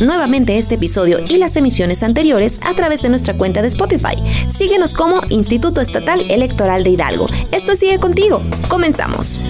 nuevamente 0.00 0.58
este 0.58 0.76
episodio 0.76 1.20
y 1.28 1.38
las 1.38 1.56
emisiones 1.56 2.02
anteriores 2.02 2.60
a 2.62 2.74
través 2.74 3.02
de 3.02 3.08
nuestra 3.08 3.36
cuenta 3.36 3.62
de 3.62 3.68
Spotify. 3.68 4.16
Síguenos 4.48 4.94
como 4.94 5.20
Instituto 5.28 5.80
Estatal 5.80 6.30
Electoral 6.30 6.84
de 6.84 6.90
Hidalgo. 6.90 7.26
Esto 7.52 7.76
sigue 7.76 7.98
contigo. 7.98 8.42
Comenzamos. 8.68 9.40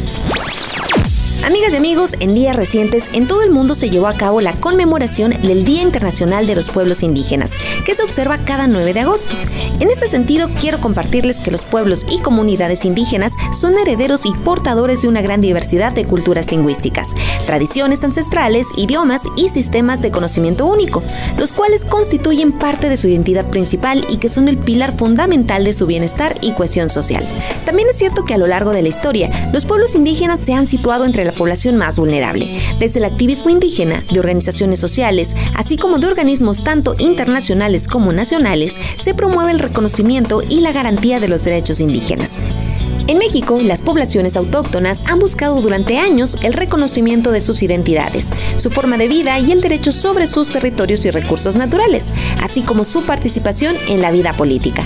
Amigas 1.44 1.74
y 1.74 1.76
amigos, 1.76 2.16
en 2.18 2.34
días 2.34 2.56
recientes 2.56 3.08
en 3.12 3.28
todo 3.28 3.42
el 3.42 3.50
mundo 3.50 3.74
se 3.74 3.90
llevó 3.90 4.08
a 4.08 4.14
cabo 4.14 4.40
la 4.40 4.54
conmemoración 4.54 5.30
del 5.42 5.64
Día 5.64 5.82
Internacional 5.82 6.46
de 6.46 6.56
los 6.56 6.70
Pueblos 6.70 7.02
Indígenas, 7.02 7.52
que 7.84 7.94
se 7.94 8.02
observa 8.02 8.38
cada 8.38 8.66
9 8.66 8.94
de 8.94 9.00
agosto. 9.00 9.36
En 9.78 9.88
este 9.88 10.08
sentido, 10.08 10.48
quiero 10.58 10.80
compartirles 10.80 11.40
que 11.40 11.50
los 11.50 11.62
pueblos 11.62 12.04
y 12.10 12.20
comunidades 12.20 12.84
indígenas 12.84 13.32
son 13.52 13.78
herederos 13.78 14.26
y 14.26 14.32
portadores 14.32 15.02
de 15.02 15.08
una 15.08 15.22
gran 15.22 15.40
diversidad 15.40 15.92
de 15.92 16.04
culturas 16.04 16.50
lingüísticas, 16.50 17.14
tradiciones 17.44 18.02
ancestrales, 18.02 18.66
idiomas 18.76 19.22
y 19.36 19.48
sistemas 19.50 20.02
de 20.02 20.10
conocimiento 20.10 20.66
único, 20.66 21.02
los 21.38 21.52
cuales 21.52 21.84
constituyen 21.84 22.52
parte 22.52 22.88
de 22.88 22.96
su 22.96 23.06
identidad 23.08 23.50
principal 23.50 24.04
y 24.08 24.16
que 24.16 24.28
son 24.28 24.48
el 24.48 24.58
pilar 24.58 24.96
fundamental 24.96 25.64
de 25.64 25.74
su 25.74 25.86
bienestar 25.86 26.34
y 26.40 26.52
cohesión 26.52 26.88
social. 26.88 27.24
También 27.64 27.88
es 27.88 27.98
cierto 27.98 28.24
que 28.24 28.34
a 28.34 28.38
lo 28.38 28.46
largo 28.46 28.70
de 28.70 28.82
la 28.82 28.88
historia, 28.88 29.50
los 29.52 29.66
pueblos 29.66 29.94
indígenas 29.94 30.40
se 30.40 30.54
han 30.54 30.66
situado 30.66 31.04
entre 31.04 31.25
la 31.26 31.32
población 31.32 31.76
más 31.76 31.98
vulnerable, 31.98 32.60
desde 32.78 33.00
el 33.00 33.04
activismo 33.04 33.50
indígena, 33.50 34.04
de 34.10 34.20
organizaciones 34.20 34.80
sociales, 34.80 35.34
así 35.54 35.76
como 35.76 35.98
de 35.98 36.06
organismos 36.06 36.64
tanto 36.64 36.94
internacionales 36.98 37.88
como 37.88 38.12
nacionales, 38.12 38.76
se 38.96 39.14
promueve 39.14 39.52
el 39.52 39.58
reconocimiento 39.58 40.42
y 40.48 40.60
la 40.60 40.72
garantía 40.72 41.20
de 41.20 41.28
los 41.28 41.44
derechos 41.44 41.80
indígenas. 41.80 42.38
En 43.08 43.18
México, 43.18 43.60
las 43.62 43.82
poblaciones 43.82 44.36
autóctonas 44.36 45.04
han 45.06 45.20
buscado 45.20 45.60
durante 45.60 45.98
años 45.98 46.36
el 46.42 46.52
reconocimiento 46.52 47.30
de 47.30 47.40
sus 47.40 47.62
identidades, 47.62 48.30
su 48.56 48.70
forma 48.70 48.96
de 48.96 49.06
vida 49.06 49.38
y 49.38 49.52
el 49.52 49.60
derecho 49.60 49.92
sobre 49.92 50.26
sus 50.26 50.50
territorios 50.50 51.04
y 51.04 51.10
recursos 51.10 51.54
naturales, 51.54 52.12
así 52.42 52.62
como 52.62 52.84
su 52.84 53.04
participación 53.04 53.76
en 53.88 54.02
la 54.02 54.10
vida 54.10 54.32
política. 54.32 54.84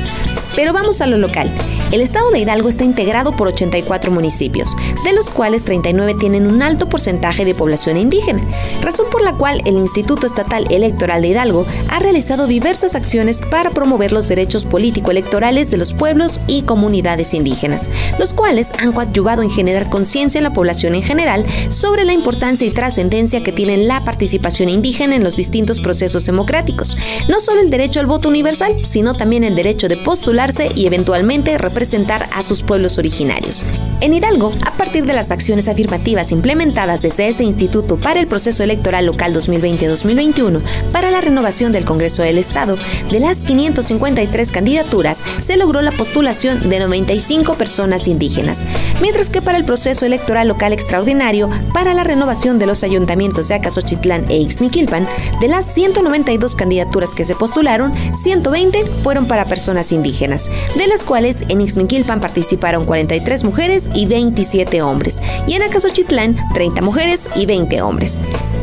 Pero 0.55 0.75
vamos 0.75 1.01
a 1.01 1.07
lo 1.07 1.17
local. 1.17 1.51
El 1.93 2.03
estado 2.03 2.31
de 2.31 2.39
Hidalgo 2.39 2.69
está 2.69 2.85
integrado 2.85 3.33
por 3.33 3.49
84 3.49 4.13
municipios, 4.13 4.77
de 5.05 5.13
los 5.13 5.29
cuales 5.29 5.65
39 5.65 6.15
tienen 6.21 6.47
un 6.47 6.63
alto 6.63 6.89
porcentaje 6.89 7.45
de 7.45 7.53
población 7.53 7.97
indígena, 7.97 8.45
razón 8.81 9.07
por 9.11 9.23
la 9.23 9.33
cual 9.33 9.61
el 9.65 9.77
Instituto 9.77 10.25
Estatal 10.25 10.67
Electoral 10.71 11.23
de 11.23 11.29
Hidalgo 11.29 11.67
ha 11.89 11.99
realizado 11.99 12.47
diversas 12.47 12.95
acciones 12.95 13.41
para 13.41 13.71
promover 13.71 14.13
los 14.13 14.29
derechos 14.29 14.65
político-electorales 14.65 15.73
de 15.73 15.79
los 15.79 15.93
pueblos 15.93 16.39
y 16.47 16.63
comunidades 16.63 17.35
indígenas, 17.35 17.91
los 18.21 18.35
cuales 18.35 18.71
han 18.79 18.93
coadyuvado 18.93 19.43
en 19.43 19.51
generar 19.51 19.91
conciencia 19.91 20.39
en 20.39 20.45
la 20.45 20.53
población 20.53 20.95
en 20.95 21.03
general 21.03 21.45
sobre 21.71 22.05
la 22.05 22.13
importancia 22.13 22.69
y 22.69 22.71
trascendencia 22.71 23.43
que 23.43 23.51
tiene 23.51 23.77
la 23.79 24.05
participación 24.05 24.69
indígena 24.69 25.17
en 25.17 25.25
los 25.25 25.35
distintos 25.35 25.81
procesos 25.81 26.25
democráticos, 26.25 26.97
no 27.29 27.41
solo 27.41 27.61
el 27.61 27.71
derecho 27.71 27.99
al 27.99 28.07
voto 28.07 28.29
universal, 28.29 28.77
sino 28.85 29.15
también 29.15 29.43
el 29.43 29.57
derecho 29.57 29.89
de 29.89 29.97
postularse 29.97 30.71
y 30.77 30.87
eventualmente 30.87 31.59
representar 31.59 31.80
representar 31.81 32.29
a 32.35 32.43
sus 32.43 32.63
pueblos 32.63 32.99
originarios. 32.99 33.65
En 34.03 34.13
Hidalgo, 34.13 34.53
a 34.67 34.73
partir 34.73 35.07
de 35.07 35.15
las 35.15 35.31
acciones 35.31 35.67
afirmativas 35.67 36.31
implementadas 36.31 37.01
desde 37.01 37.29
este 37.29 37.43
instituto 37.43 37.99
para 37.99 38.21
el 38.21 38.27
proceso 38.27 38.63
electoral 38.63 39.07
local 39.07 39.35
2020-2021 39.35 40.61
para 40.93 41.11
la 41.11 41.23
renovación 41.23 41.73
del 41.73 41.87
Congreso 41.87 42.23
del 42.23 42.37
Estado, 42.37 42.77
de 43.11 43.19
las 43.19 43.43
553 43.43 44.53
candidaturas 44.53 45.25
se 45.39 45.57
logró 45.57 45.81
la 45.81 45.93
postulación 45.93 46.69
de 46.69 46.81
95 46.81 47.55
personas 47.55 48.09
indígenas, 48.09 48.59
mientras 49.01 49.31
que 49.31 49.41
para 49.41 49.57
el 49.57 49.65
proceso 49.65 50.05
electoral 50.05 50.49
local 50.49 50.75
extraordinario 50.75 51.49
para 51.73 51.95
la 51.95 52.05
renovación 52.05 52.59
de 52.59 52.67
los 52.67 52.85
ayuntamientos 52.85 53.49
de 53.49 53.55
Acasochitlán 53.55 54.31
e 54.31 54.37
Ixmiquilpan, 54.37 55.09
de 55.41 55.49
las 55.49 55.65
192 55.73 56.57
candidaturas 56.57 57.15
que 57.15 57.25
se 57.25 57.35
postularon, 57.35 57.95
120 58.19 58.85
fueron 59.03 59.27
para 59.27 59.47
personas 59.47 59.93
indígenas, 59.93 60.51
de 60.77 60.87
las 60.87 61.05
cuales 61.05 61.45
en 61.49 61.70
Ixmiquilpan 61.71 62.21
participaron 62.21 62.85
43 62.85 63.45
mujeres 63.45 63.89
y 63.95 64.07
27 64.07 64.83
hombres, 64.83 65.23
y 65.47 65.55
en 65.55 65.63
Acasochitlán 65.63 66.37
30 66.53 66.83
mujeres 66.83 67.31
y 67.37 67.47
20 67.47 67.81
hombres. 67.83 68.21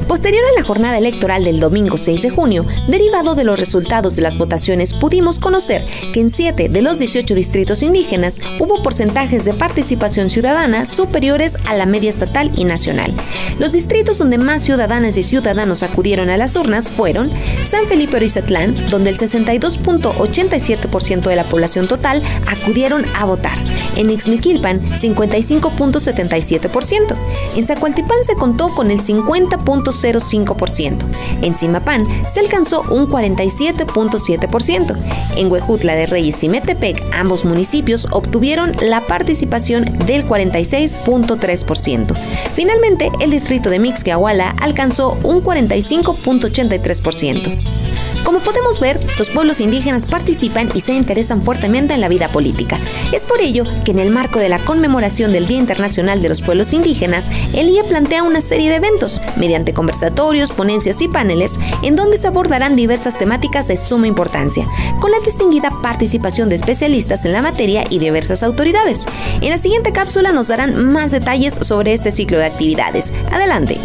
Posterior 0.08 0.44
a 0.46 0.54
la 0.58 0.64
jornada 0.66 0.98
electoral 0.98 1.44
del 1.44 1.60
domingo 1.60 1.98
6 1.98 2.22
de 2.22 2.30
junio, 2.30 2.66
derivado 2.88 3.36
de 3.36 3.44
los 3.44 3.60
resultados 3.60 4.16
de 4.16 4.22
las 4.22 4.38
votaciones, 4.38 4.94
pudimos 4.94 5.38
conocer 5.38 5.84
que 6.14 6.22
en 6.22 6.30
7 6.30 6.70
de 6.70 6.82
los 6.82 6.98
18 6.98 7.36
distritos 7.36 7.84
indígenas 7.84 8.40
hubo 8.58 8.82
porcentajes 8.82 9.44
de 9.44 9.54
participación 9.54 10.30
ciudadana 10.30 10.86
superiores 10.86 11.58
a 11.66 11.76
la 11.76 11.86
media 11.86 12.10
estatal 12.10 12.54
y 12.56 12.64
nacional. 12.64 13.14
Los 13.60 13.74
distritos 13.74 14.18
donde 14.18 14.38
más 14.38 14.64
ciudadanas 14.64 15.18
y 15.18 15.24
ciudadanos 15.24 15.84
acudieron 15.84 16.30
a 16.30 16.38
las 16.38 16.56
urnas 16.56 16.90
fueron 16.90 17.30
San 17.70 17.86
Felipe 17.88 18.16
Orizatlán, 18.16 18.88
donde 18.90 19.10
el 19.10 19.18
62.87% 19.18 21.28
de 21.28 21.36
la 21.36 21.44
población 21.44 21.90
total 21.90 22.24
acudieron 22.48 23.04
a 23.14 23.26
votar. 23.26 23.58
En 23.98 24.10
Ixmiquilpan, 24.10 24.90
55.77%. 24.92 27.18
En 27.58 27.66
Zacualtipán 27.66 28.24
se 28.24 28.36
contó 28.36 28.70
con 28.70 28.90
el 28.90 29.02
50.5%. 29.02 29.97
0.05%. 29.98 31.04
En 31.42 31.58
Simapán 31.58 32.06
se 32.28 32.40
alcanzó 32.40 32.84
un 32.84 33.08
47.7%. 33.08 34.96
En 35.36 35.52
Huejutla 35.52 35.96
de 35.96 36.06
Reyes 36.06 36.44
y 36.44 36.50
Metepec, 36.50 37.04
ambos 37.14 37.46
municipios 37.46 38.08
obtuvieron 38.12 38.74
la 38.82 39.08
participación 39.08 39.86
del 40.06 40.26
46.3%. 40.26 42.16
Finalmente, 42.56 43.12
el 43.20 43.32
distrito 43.32 43.70
de 43.70 43.80
Mixquiahuala 43.80 44.56
alcanzó 44.60 45.18
un 45.24 45.44
45.83%. 45.44 47.88
Como 48.28 48.40
podemos 48.40 48.82
ver, 48.82 49.00
los 49.18 49.30
pueblos 49.30 49.62
indígenas 49.62 50.06
participan 50.06 50.70
y 50.74 50.82
se 50.82 50.94
interesan 50.94 51.42
fuertemente 51.42 51.94
en 51.94 52.02
la 52.02 52.10
vida 52.10 52.28
política. 52.28 52.78
Es 53.14 53.26
por 53.26 53.40
ello 53.40 53.64
que 53.86 53.92
en 53.92 54.00
el 54.00 54.10
marco 54.10 54.40
de 54.40 54.50
la 54.50 54.60
conmemoración 54.60 55.32
del 55.32 55.48
Día 55.48 55.60
Internacional 55.60 56.22
de 56.22 56.28
los 56.28 56.42
Pueblos 56.42 56.74
Indígenas, 56.74 57.32
el 57.54 57.70
IE 57.70 57.86
plantea 57.86 58.24
una 58.24 58.42
serie 58.42 58.70
de 58.70 58.76
eventos, 58.76 59.22
mediante 59.38 59.72
conversatorios, 59.88 60.52
ponencias 60.52 61.02
y 61.02 61.08
paneles, 61.08 61.58
en 61.82 61.96
donde 61.96 62.18
se 62.18 62.28
abordarán 62.28 62.76
diversas 62.76 63.18
temáticas 63.18 63.70
de 63.70 63.78
suma 63.78 64.06
importancia, 64.06 64.68
con 65.00 65.12
la 65.12 65.20
distinguida 65.22 65.72
participación 65.82 66.50
de 66.50 66.56
especialistas 66.56 67.24
en 67.24 67.32
la 67.32 67.42
materia 67.42 67.86
y 67.90 68.00
diversas 68.00 68.44
autoridades. 68.44 69.06
En 69.40 69.50
la 69.50 69.58
siguiente 69.58 69.94
cápsula 69.94 70.34
nos 70.34 70.50
darán 70.50 70.92
más 70.92 71.12
detalles 71.12 71.54
sobre 71.62 71.94
este 71.94 72.12
ciclo 72.12 72.38
de 72.38 72.48
actividades. 72.48 73.14
Adelante 73.32 73.80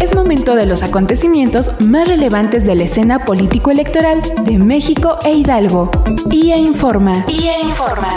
es 0.00 0.14
momento 0.16 0.56
de 0.56 0.66
los 0.66 0.82
acontecimientos 0.82 1.70
más 1.80 2.08
relevantes 2.08 2.66
de 2.66 2.74
la 2.74 2.82
escena 2.82 3.24
político-electoral 3.24 4.22
de 4.44 4.58
México 4.58 5.18
e 5.24 5.34
Hidalgo. 5.34 5.90
IA 6.30 6.56
Informa. 6.56 7.24
IA 7.28 7.60
Informa. 7.60 8.10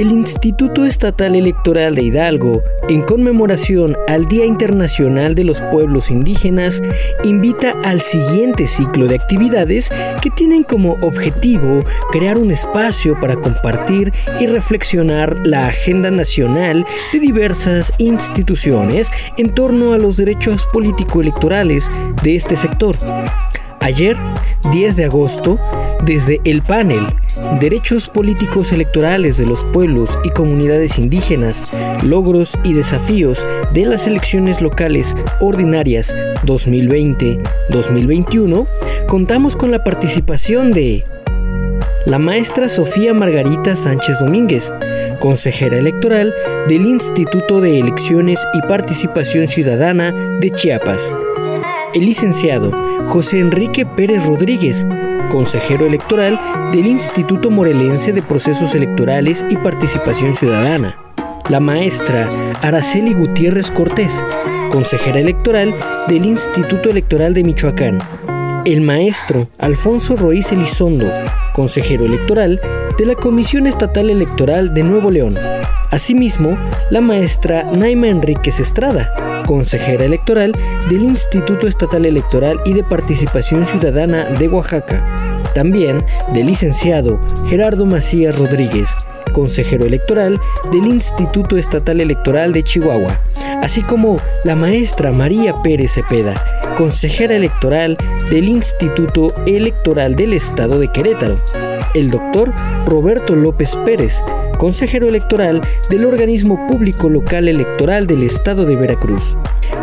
El 0.00 0.12
Instituto 0.12 0.84
Estatal 0.84 1.34
Electoral 1.34 1.96
de 1.96 2.02
Hidalgo, 2.02 2.62
en 2.88 3.02
conmemoración 3.02 3.96
al 4.06 4.26
Día 4.26 4.44
Internacional 4.44 5.34
de 5.34 5.42
los 5.42 5.60
Pueblos 5.72 6.08
Indígenas, 6.08 6.80
invita 7.24 7.74
al 7.82 8.00
siguiente 8.00 8.68
ciclo 8.68 9.08
de 9.08 9.16
actividades 9.16 9.90
que 10.22 10.30
tienen 10.30 10.62
como 10.62 10.92
objetivo 11.00 11.84
crear 12.12 12.38
un 12.38 12.52
espacio 12.52 13.18
para 13.18 13.34
compartir 13.36 14.12
y 14.38 14.46
reflexionar 14.46 15.36
la 15.44 15.66
agenda 15.66 16.12
nacional 16.12 16.86
de 17.12 17.18
diversas 17.18 17.92
instituciones 17.98 19.10
en 19.36 19.52
torno 19.52 19.94
a 19.94 19.98
los 19.98 20.16
derechos 20.16 20.64
político-electorales 20.72 21.88
de 22.22 22.36
este 22.36 22.56
sector. 22.56 22.96
Ayer, 23.88 24.16
10 24.70 24.96
de 24.96 25.06
agosto, 25.06 25.58
desde 26.04 26.42
el 26.44 26.60
panel 26.60 27.06
Derechos 27.58 28.08
políticos 28.08 28.70
electorales 28.70 29.38
de 29.38 29.46
los 29.46 29.64
pueblos 29.64 30.18
y 30.24 30.30
comunidades 30.30 30.98
indígenas, 30.98 31.72
logros 32.02 32.58
y 32.64 32.74
desafíos 32.74 33.46
de 33.72 33.86
las 33.86 34.06
elecciones 34.06 34.60
locales 34.60 35.16
ordinarias 35.40 36.14
2020-2021, 36.44 38.66
contamos 39.06 39.56
con 39.56 39.70
la 39.70 39.82
participación 39.82 40.72
de 40.72 41.04
la 42.04 42.18
maestra 42.18 42.68
Sofía 42.68 43.14
Margarita 43.14 43.74
Sánchez 43.74 44.18
Domínguez, 44.20 44.70
consejera 45.18 45.78
electoral 45.78 46.34
del 46.68 46.84
Instituto 46.84 47.62
de 47.62 47.80
Elecciones 47.80 48.46
y 48.52 48.60
Participación 48.68 49.48
Ciudadana 49.48 50.12
de 50.12 50.50
Chiapas. 50.50 51.14
El 51.98 52.06
licenciado 52.06 52.70
José 53.08 53.40
Enrique 53.40 53.84
Pérez 53.84 54.24
Rodríguez, 54.24 54.86
consejero 55.32 55.84
electoral 55.84 56.38
del 56.70 56.86
Instituto 56.86 57.50
Morelense 57.50 58.12
de 58.12 58.22
Procesos 58.22 58.72
Electorales 58.76 59.44
y 59.50 59.56
Participación 59.56 60.36
Ciudadana. 60.36 60.96
La 61.48 61.58
maestra 61.58 62.28
Araceli 62.62 63.14
Gutiérrez 63.14 63.72
Cortés, 63.72 64.22
consejera 64.70 65.18
electoral 65.18 65.74
del 66.06 66.24
Instituto 66.24 66.88
Electoral 66.88 67.34
de 67.34 67.42
Michoacán. 67.42 67.98
El 68.64 68.82
maestro 68.82 69.48
Alfonso 69.58 70.14
Roíz 70.14 70.52
Elizondo, 70.52 71.12
consejero 71.52 72.04
electoral 72.04 72.60
de 72.96 73.06
la 73.06 73.16
Comisión 73.16 73.66
Estatal 73.66 74.08
Electoral 74.08 74.72
de 74.72 74.84
Nuevo 74.84 75.10
León. 75.10 75.34
Asimismo, 75.90 76.56
la 76.90 77.00
maestra 77.00 77.64
Naima 77.72 78.06
Enríquez 78.06 78.60
Estrada, 78.60 79.12
consejera 79.48 80.04
electoral 80.04 80.52
del 80.90 81.04
Instituto 81.04 81.66
Estatal 81.66 82.04
Electoral 82.04 82.60
y 82.66 82.74
de 82.74 82.84
Participación 82.84 83.64
Ciudadana 83.64 84.26
de 84.26 84.46
Oaxaca. 84.46 85.02
También 85.54 86.04
del 86.34 86.48
licenciado 86.48 87.18
Gerardo 87.48 87.86
Macías 87.86 88.38
Rodríguez, 88.38 88.90
consejero 89.32 89.86
electoral 89.86 90.38
del 90.70 90.86
Instituto 90.86 91.56
Estatal 91.56 92.02
Electoral 92.02 92.52
de 92.52 92.62
Chihuahua, 92.62 93.22
así 93.62 93.80
como 93.80 94.20
la 94.44 94.54
maestra 94.54 95.12
María 95.12 95.54
Pérez 95.62 95.92
Cepeda, 95.92 96.34
consejera 96.76 97.34
electoral 97.34 97.96
del 98.30 98.50
Instituto 98.50 99.32
Electoral 99.46 100.14
del 100.14 100.34
Estado 100.34 100.78
de 100.78 100.92
Querétaro, 100.92 101.40
el 101.94 102.10
doctor 102.10 102.52
Roberto 102.86 103.34
López 103.34 103.76
Pérez, 103.84 104.22
consejero 104.58 105.08
electoral 105.08 105.62
del 105.90 106.04
organismo 106.04 106.66
público 106.66 107.08
local 107.08 107.48
electoral 107.48 108.06
del 108.06 108.22
Estado 108.22 108.64
de 108.64 108.76
Veracruz, 108.76 109.36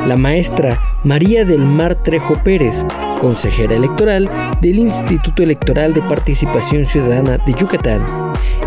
la 0.07 0.17
maestra 0.17 0.79
María 1.03 1.45
del 1.45 1.59
Mar 1.59 1.95
Trejo 1.95 2.41
Pérez, 2.43 2.85
consejera 3.19 3.75
electoral 3.75 4.29
del 4.61 4.79
Instituto 4.79 5.43
Electoral 5.43 5.93
de 5.93 6.01
Participación 6.01 6.85
Ciudadana 6.85 7.37
de 7.37 7.53
Yucatán, 7.53 8.03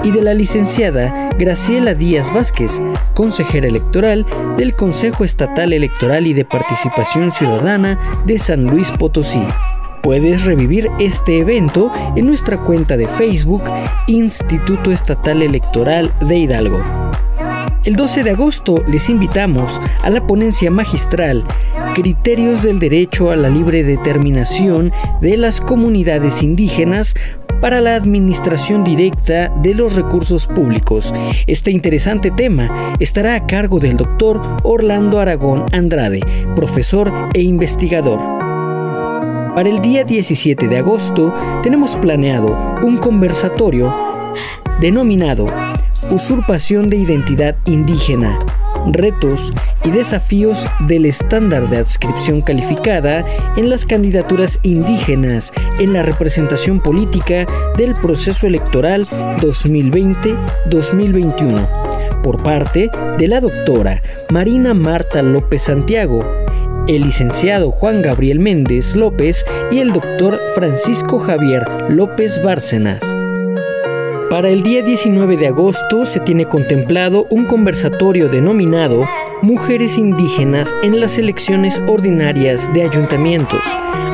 y 0.05 0.11
de 0.11 0.23
la 0.23 0.35
licenciada 0.35 1.31
Graciela 1.39 1.95
Díaz 1.95 2.33
Vázquez, 2.33 2.81
consejera 3.15 3.67
electoral 3.67 4.27
del 4.57 4.75
Consejo 4.75 5.25
Estatal 5.25 5.73
Electoral 5.73 6.27
y 6.27 6.35
de 6.35 6.45
Participación 6.45 7.31
Ciudadana 7.31 7.99
de 8.25 8.39
San 8.39 8.65
Luis 8.65 8.91
Potosí. 8.93 9.43
Puedes 10.09 10.47
revivir 10.47 10.89
este 10.99 11.39
evento 11.39 11.93
en 12.17 12.25
nuestra 12.25 12.57
cuenta 12.57 12.97
de 12.97 13.07
Facebook 13.07 13.63
Instituto 14.07 14.91
Estatal 14.91 15.43
Electoral 15.43 16.11
de 16.27 16.39
Hidalgo. 16.39 16.81
El 17.85 17.95
12 17.95 18.25
de 18.25 18.31
agosto 18.31 18.83
les 18.89 19.11
invitamos 19.11 19.79
a 20.03 20.09
la 20.09 20.27
ponencia 20.27 20.71
magistral 20.71 21.45
Criterios 21.95 22.63
del 22.63 22.79
Derecho 22.79 23.31
a 23.31 23.37
la 23.37 23.51
Libre 23.51 23.85
Determinación 23.85 24.93
de 25.21 25.37
las 25.37 25.61
Comunidades 25.61 26.43
Indígenas 26.43 27.15
para 27.61 27.83
la 27.83 27.95
administración 27.95 28.85
directa 28.85 29.53
de 29.61 29.75
los 29.75 29.95
recursos 29.95 30.47
públicos. 30.47 31.13
Este 31.47 31.71
interesante 31.71 32.31
tema 32.31 32.95
estará 32.99 33.35
a 33.35 33.47
cargo 33.47 33.79
del 33.79 33.99
doctor 33.99 34.41
Orlando 34.63 35.21
Aragón 35.21 35.67
Andrade, 35.71 36.23
profesor 36.57 37.13
e 37.35 37.43
investigador. 37.43 38.38
Para 39.59 39.71
el 39.71 39.83
día 39.83 40.05
17 40.05 40.69
de 40.69 40.79
agosto 40.79 41.35
tenemos 41.65 41.97
planeado 41.97 42.57
un 42.85 42.99
conversatorio 42.99 43.93
denominado 44.81 45.47
Usurpación 46.13 46.89
de 46.89 46.99
Identidad 46.99 47.57
Indígena, 47.67 48.39
retos 48.93 49.53
y 49.83 49.91
desafíos 49.91 50.65
del 50.87 51.07
estándar 51.07 51.69
de 51.69 51.79
adscripción 51.79 52.41
calificada 52.41 53.27
en 53.57 53.69
las 53.69 53.85
candidaturas 53.85 54.61
indígenas 54.63 55.53
en 55.81 55.93
la 55.93 56.05
representación 56.05 56.79
política 56.79 57.45
del 57.77 57.95
proceso 57.95 58.47
electoral 58.47 59.09
2020-2021 59.41 62.23
por 62.23 62.45
parte 62.45 62.93
de 63.19 63.27
la 63.27 63.41
doctora 63.41 64.05
Marina 64.31 64.73
Marta 64.73 65.21
López 65.23 65.65
Santiago, 65.65 66.21
el 66.89 67.03
licenciado 67.03 67.71
Juan 67.71 68.01
Gabriel 68.03 68.41
Méndez 68.41 68.97
López 68.97 69.45
y 69.71 69.79
el 69.79 69.93
doctor 69.93 70.41
Francisco 70.55 71.19
Javier 71.19 71.65
López 71.91 72.43
Bárcenas. 72.43 73.01
Para 74.31 74.49
el 74.49 74.63
día 74.63 74.83
19 74.83 75.37
de 75.37 75.49
agosto 75.49 76.07
se 76.07 76.21
tiene 76.21 76.47
contemplado 76.47 77.27
un 77.31 77.45
conversatorio 77.45 78.29
denominado 78.29 79.07
Mujeres 79.41 79.99
indígenas 79.99 80.75
en 80.83 80.99
las 80.99 81.17
elecciones 81.17 81.81
ordinarias 81.87 82.73
de 82.73 82.83
ayuntamientos, 82.83 83.63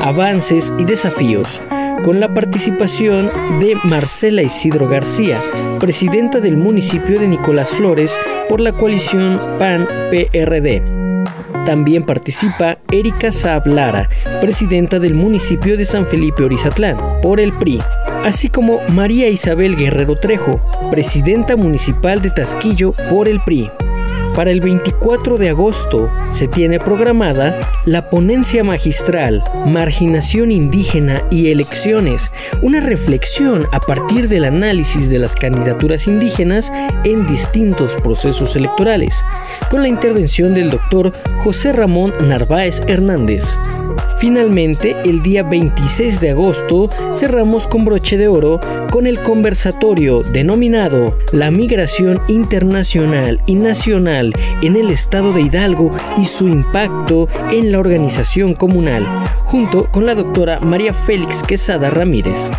avances 0.01 0.71
y 0.77 0.85
desafíos, 0.85 1.61
con 2.03 2.19
la 2.19 2.31
participación 2.33 3.31
de 3.59 3.75
Marcela 3.85 4.43
Isidro 4.43 4.87
García, 4.87 5.41
presidenta 5.79 6.41
del 6.41 6.57
municipio 6.57 7.19
de 7.19 7.27
Nicolás 7.27 7.69
Flores 7.69 8.15
por 8.47 8.61
la 8.61 8.71
coalición 8.71 9.39
PAN-PRD. 9.57 10.94
También 11.65 12.03
participa 12.03 12.77
Erika 12.91 13.31
Saab 13.31 13.65
Lara, 13.65 14.07
presidenta 14.39 14.99
del 14.99 15.15
municipio 15.15 15.77
de 15.77 15.85
San 15.85 16.05
Felipe 16.05 16.43
Orizatlán, 16.43 16.97
por 17.23 17.39
el 17.39 17.51
PRI, 17.51 17.79
así 18.23 18.49
como 18.49 18.79
María 18.89 19.29
Isabel 19.29 19.75
Guerrero 19.75 20.15
Trejo, 20.15 20.59
presidenta 20.91 21.55
municipal 21.55 22.21
de 22.21 22.29
Tasquillo 22.29 22.93
por 23.09 23.27
el 23.27 23.39
PRI. 23.41 23.71
Para 24.35 24.51
el 24.51 24.59
24 24.59 25.37
de 25.37 25.49
agosto 25.49 26.11
se 26.33 26.49
tiene 26.49 26.77
programada 26.77 27.57
la 27.85 28.09
ponencia 28.09 28.65
magistral 28.65 29.41
Marginación 29.65 30.51
indígena 30.51 31.23
y 31.31 31.51
elecciones, 31.51 32.33
una 32.61 32.81
reflexión 32.81 33.65
a 33.71 33.79
partir 33.79 34.27
del 34.27 34.43
análisis 34.43 35.09
de 35.09 35.19
las 35.19 35.35
candidaturas 35.35 36.07
indígenas 36.07 36.73
en 37.05 37.25
distintos 37.27 37.95
procesos 38.03 38.57
electorales, 38.57 39.23
con 39.69 39.81
la 39.81 39.87
intervención 39.87 40.53
del 40.53 40.69
doctor 40.69 41.13
José 41.43 41.71
Ramón 41.71 42.13
Narváez 42.19 42.81
Hernández. 42.87 43.45
Finalmente, 44.17 44.95
el 45.05 45.21
día 45.21 45.43
26 45.43 46.19
de 46.19 46.31
agosto 46.31 46.89
cerramos 47.15 47.67
con 47.67 47.85
broche 47.85 48.17
de 48.17 48.27
oro 48.27 48.59
con 48.89 49.07
el 49.07 49.21
conversatorio 49.21 50.23
denominado 50.23 51.15
La 51.33 51.51
migración 51.51 52.21
internacional 52.29 53.41
y 53.45 53.55
nacional 53.55 54.24
en 54.61 54.75
el 54.75 54.89
estado 54.89 55.33
de 55.33 55.41
Hidalgo 55.41 55.91
y 56.17 56.25
su 56.25 56.47
impacto 56.47 57.27
en 57.51 57.71
la 57.71 57.79
organización 57.79 58.53
comunal, 58.53 59.05
junto 59.43 59.91
con 59.91 60.05
la 60.05 60.15
doctora 60.15 60.59
María 60.59 60.93
Félix 60.93 61.43
Quesada 61.43 61.89
Ramírez 61.89 62.51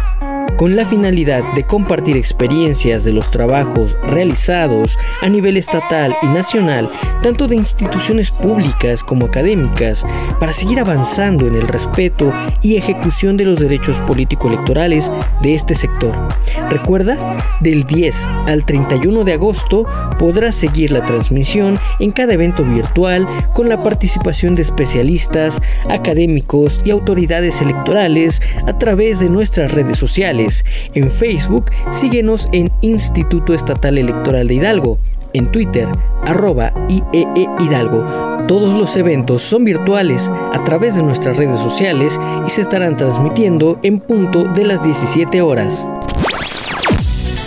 con 0.57 0.75
la 0.75 0.87
finalidad 0.87 1.43
de 1.55 1.65
compartir 1.65 2.17
experiencias 2.17 3.05
de 3.05 3.13
los 3.13 3.31
trabajos 3.31 3.97
realizados 4.03 4.99
a 5.21 5.29
nivel 5.29 5.57
estatal 5.57 6.17
y 6.23 6.27
nacional, 6.27 6.89
tanto 7.23 7.47
de 7.47 7.57
instituciones 7.57 8.31
públicas 8.31 9.03
como 9.03 9.27
académicas, 9.27 10.05
para 10.41 10.53
seguir 10.53 10.81
avanzando 10.81 11.47
en 11.47 11.57
el 11.57 11.69
respeto 11.69 12.33
y 12.63 12.77
ejecución 12.77 13.37
de 13.37 13.45
los 13.45 13.59
derechos 13.59 13.99
político-electorales 14.01 15.11
de 15.43 15.55
este 15.55 15.75
sector. 15.75 16.15
Recuerda, 16.71 17.17
del 17.61 17.85
10 17.85 18.27
al 18.47 18.65
31 18.65 19.25
de 19.25 19.35
agosto 19.35 19.85
podrás 20.19 20.55
seguir 20.55 20.93
la 20.93 21.05
transmisión 21.05 21.79
en 22.01 22.13
cada 22.13 22.35
evento 22.35 22.65
virtual 22.65 23.27
con 23.53 23.69
la 23.69 23.83
participación 23.83 24.55
de 24.55 24.63
especialistas, 24.63 25.61
académicos 25.89 26.81
y 26.85 26.91
autoridades 26.91 27.61
electorales 27.61 28.41
a 28.67 28.79
través 28.79 29.21
de 29.21 29.29
nuestras 29.29 29.73
redes 29.73 29.99
sociales 29.99 30.46
En 30.95 31.11
Facebook, 31.11 31.71
síguenos 31.91 32.49
en 32.53 32.71
Instituto 32.81 33.55
Estatal 33.55 33.99
Electoral 33.99 34.49
de 34.49 34.55
Hidalgo. 34.55 34.99
En 35.33 35.51
Twitter, 35.51 35.89
arroba 36.25 36.73
IEE 36.89 37.27
e 37.35 37.49
Hidalgo. 37.63 38.05
Todos 38.47 38.79
los 38.79 38.97
eventos 38.97 39.43
son 39.43 39.65
virtuales 39.65 40.31
a 40.53 40.65
través 40.65 40.95
de 40.95 41.03
nuestras 41.03 41.37
redes 41.37 41.61
sociales 41.61 42.19
y 42.47 42.51
se 42.51 42.63
estarán 42.63 42.97
transmitiendo 42.97 43.79
en 43.83 43.99
punto 43.99 44.45
de 44.45 44.65
las 44.65 44.83
17 44.83 45.43
horas. 45.43 45.87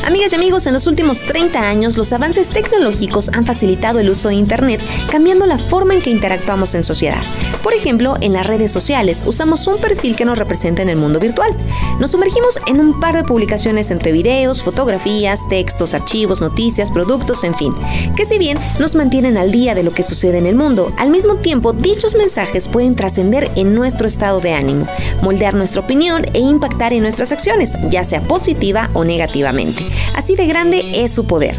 Amigas 0.09 0.33
y 0.33 0.37
amigos, 0.37 0.65
en 0.65 0.73
los 0.73 0.87
últimos 0.87 1.21
30 1.21 1.61
años 1.69 1.95
los 1.95 2.11
avances 2.13 2.49
tecnológicos 2.49 3.29
han 3.31 3.45
facilitado 3.45 3.99
el 3.99 4.09
uso 4.09 4.29
de 4.29 4.33
Internet, 4.33 4.81
cambiando 5.11 5.45
la 5.45 5.59
forma 5.59 5.93
en 5.93 6.01
que 6.01 6.09
interactuamos 6.09 6.73
en 6.73 6.83
sociedad. 6.83 7.21
Por 7.61 7.75
ejemplo, 7.75 8.15
en 8.19 8.33
las 8.33 8.47
redes 8.47 8.71
sociales 8.71 9.23
usamos 9.27 9.67
un 9.67 9.77
perfil 9.79 10.15
que 10.15 10.25
nos 10.25 10.39
representa 10.39 10.81
en 10.81 10.89
el 10.89 10.95
mundo 10.95 11.19
virtual. 11.19 11.51
Nos 11.99 12.09
sumergimos 12.09 12.59
en 12.65 12.79
un 12.79 12.99
par 12.99 13.17
de 13.17 13.23
publicaciones 13.23 13.91
entre 13.91 14.11
videos, 14.11 14.63
fotografías, 14.63 15.47
textos, 15.47 15.93
archivos, 15.93 16.41
noticias, 16.41 16.89
productos, 16.89 17.43
en 17.43 17.53
fin, 17.53 17.75
que 18.17 18.25
si 18.25 18.39
bien 18.39 18.57
nos 18.79 18.95
mantienen 18.95 19.37
al 19.37 19.51
día 19.51 19.75
de 19.75 19.83
lo 19.83 19.91
que 19.91 20.01
sucede 20.01 20.39
en 20.39 20.47
el 20.47 20.55
mundo, 20.55 20.91
al 20.97 21.11
mismo 21.11 21.35
tiempo 21.35 21.71
dichos 21.71 22.15
mensajes 22.15 22.67
pueden 22.67 22.95
trascender 22.95 23.51
en 23.55 23.75
nuestro 23.75 24.07
estado 24.07 24.39
de 24.39 24.53
ánimo, 24.53 24.87
moldear 25.21 25.53
nuestra 25.53 25.81
opinión 25.81 26.25
e 26.33 26.39
impactar 26.39 26.93
en 26.93 27.03
nuestras 27.03 27.31
acciones, 27.31 27.77
ya 27.91 28.03
sea 28.03 28.21
positiva 28.21 28.89
o 28.93 29.03
negativamente. 29.03 29.85
Así 30.13 30.35
de 30.35 30.45
grande 30.47 31.03
es 31.03 31.13
su 31.13 31.25
poder. 31.25 31.57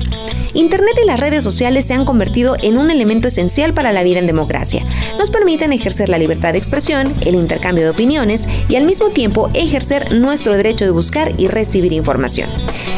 Internet 0.54 0.98
y 1.02 1.06
las 1.06 1.20
redes 1.20 1.44
sociales 1.44 1.84
se 1.84 1.94
han 1.94 2.04
convertido 2.04 2.56
en 2.62 2.78
un 2.78 2.90
elemento 2.90 3.28
esencial 3.28 3.74
para 3.74 3.92
la 3.92 4.02
vida 4.02 4.18
en 4.18 4.26
democracia. 4.26 4.82
Nos 5.18 5.30
permiten 5.30 5.72
ejercer 5.72 6.08
la 6.08 6.18
libertad 6.18 6.52
de 6.52 6.58
expresión, 6.58 7.14
el 7.22 7.34
intercambio 7.34 7.84
de 7.84 7.90
opiniones 7.90 8.48
y 8.68 8.76
al 8.76 8.84
mismo 8.84 9.10
tiempo 9.10 9.50
ejercer 9.54 10.12
nuestro 10.14 10.56
derecho 10.56 10.84
de 10.84 10.90
buscar 10.90 11.32
y 11.38 11.48
recibir 11.48 11.92
información. 11.92 12.48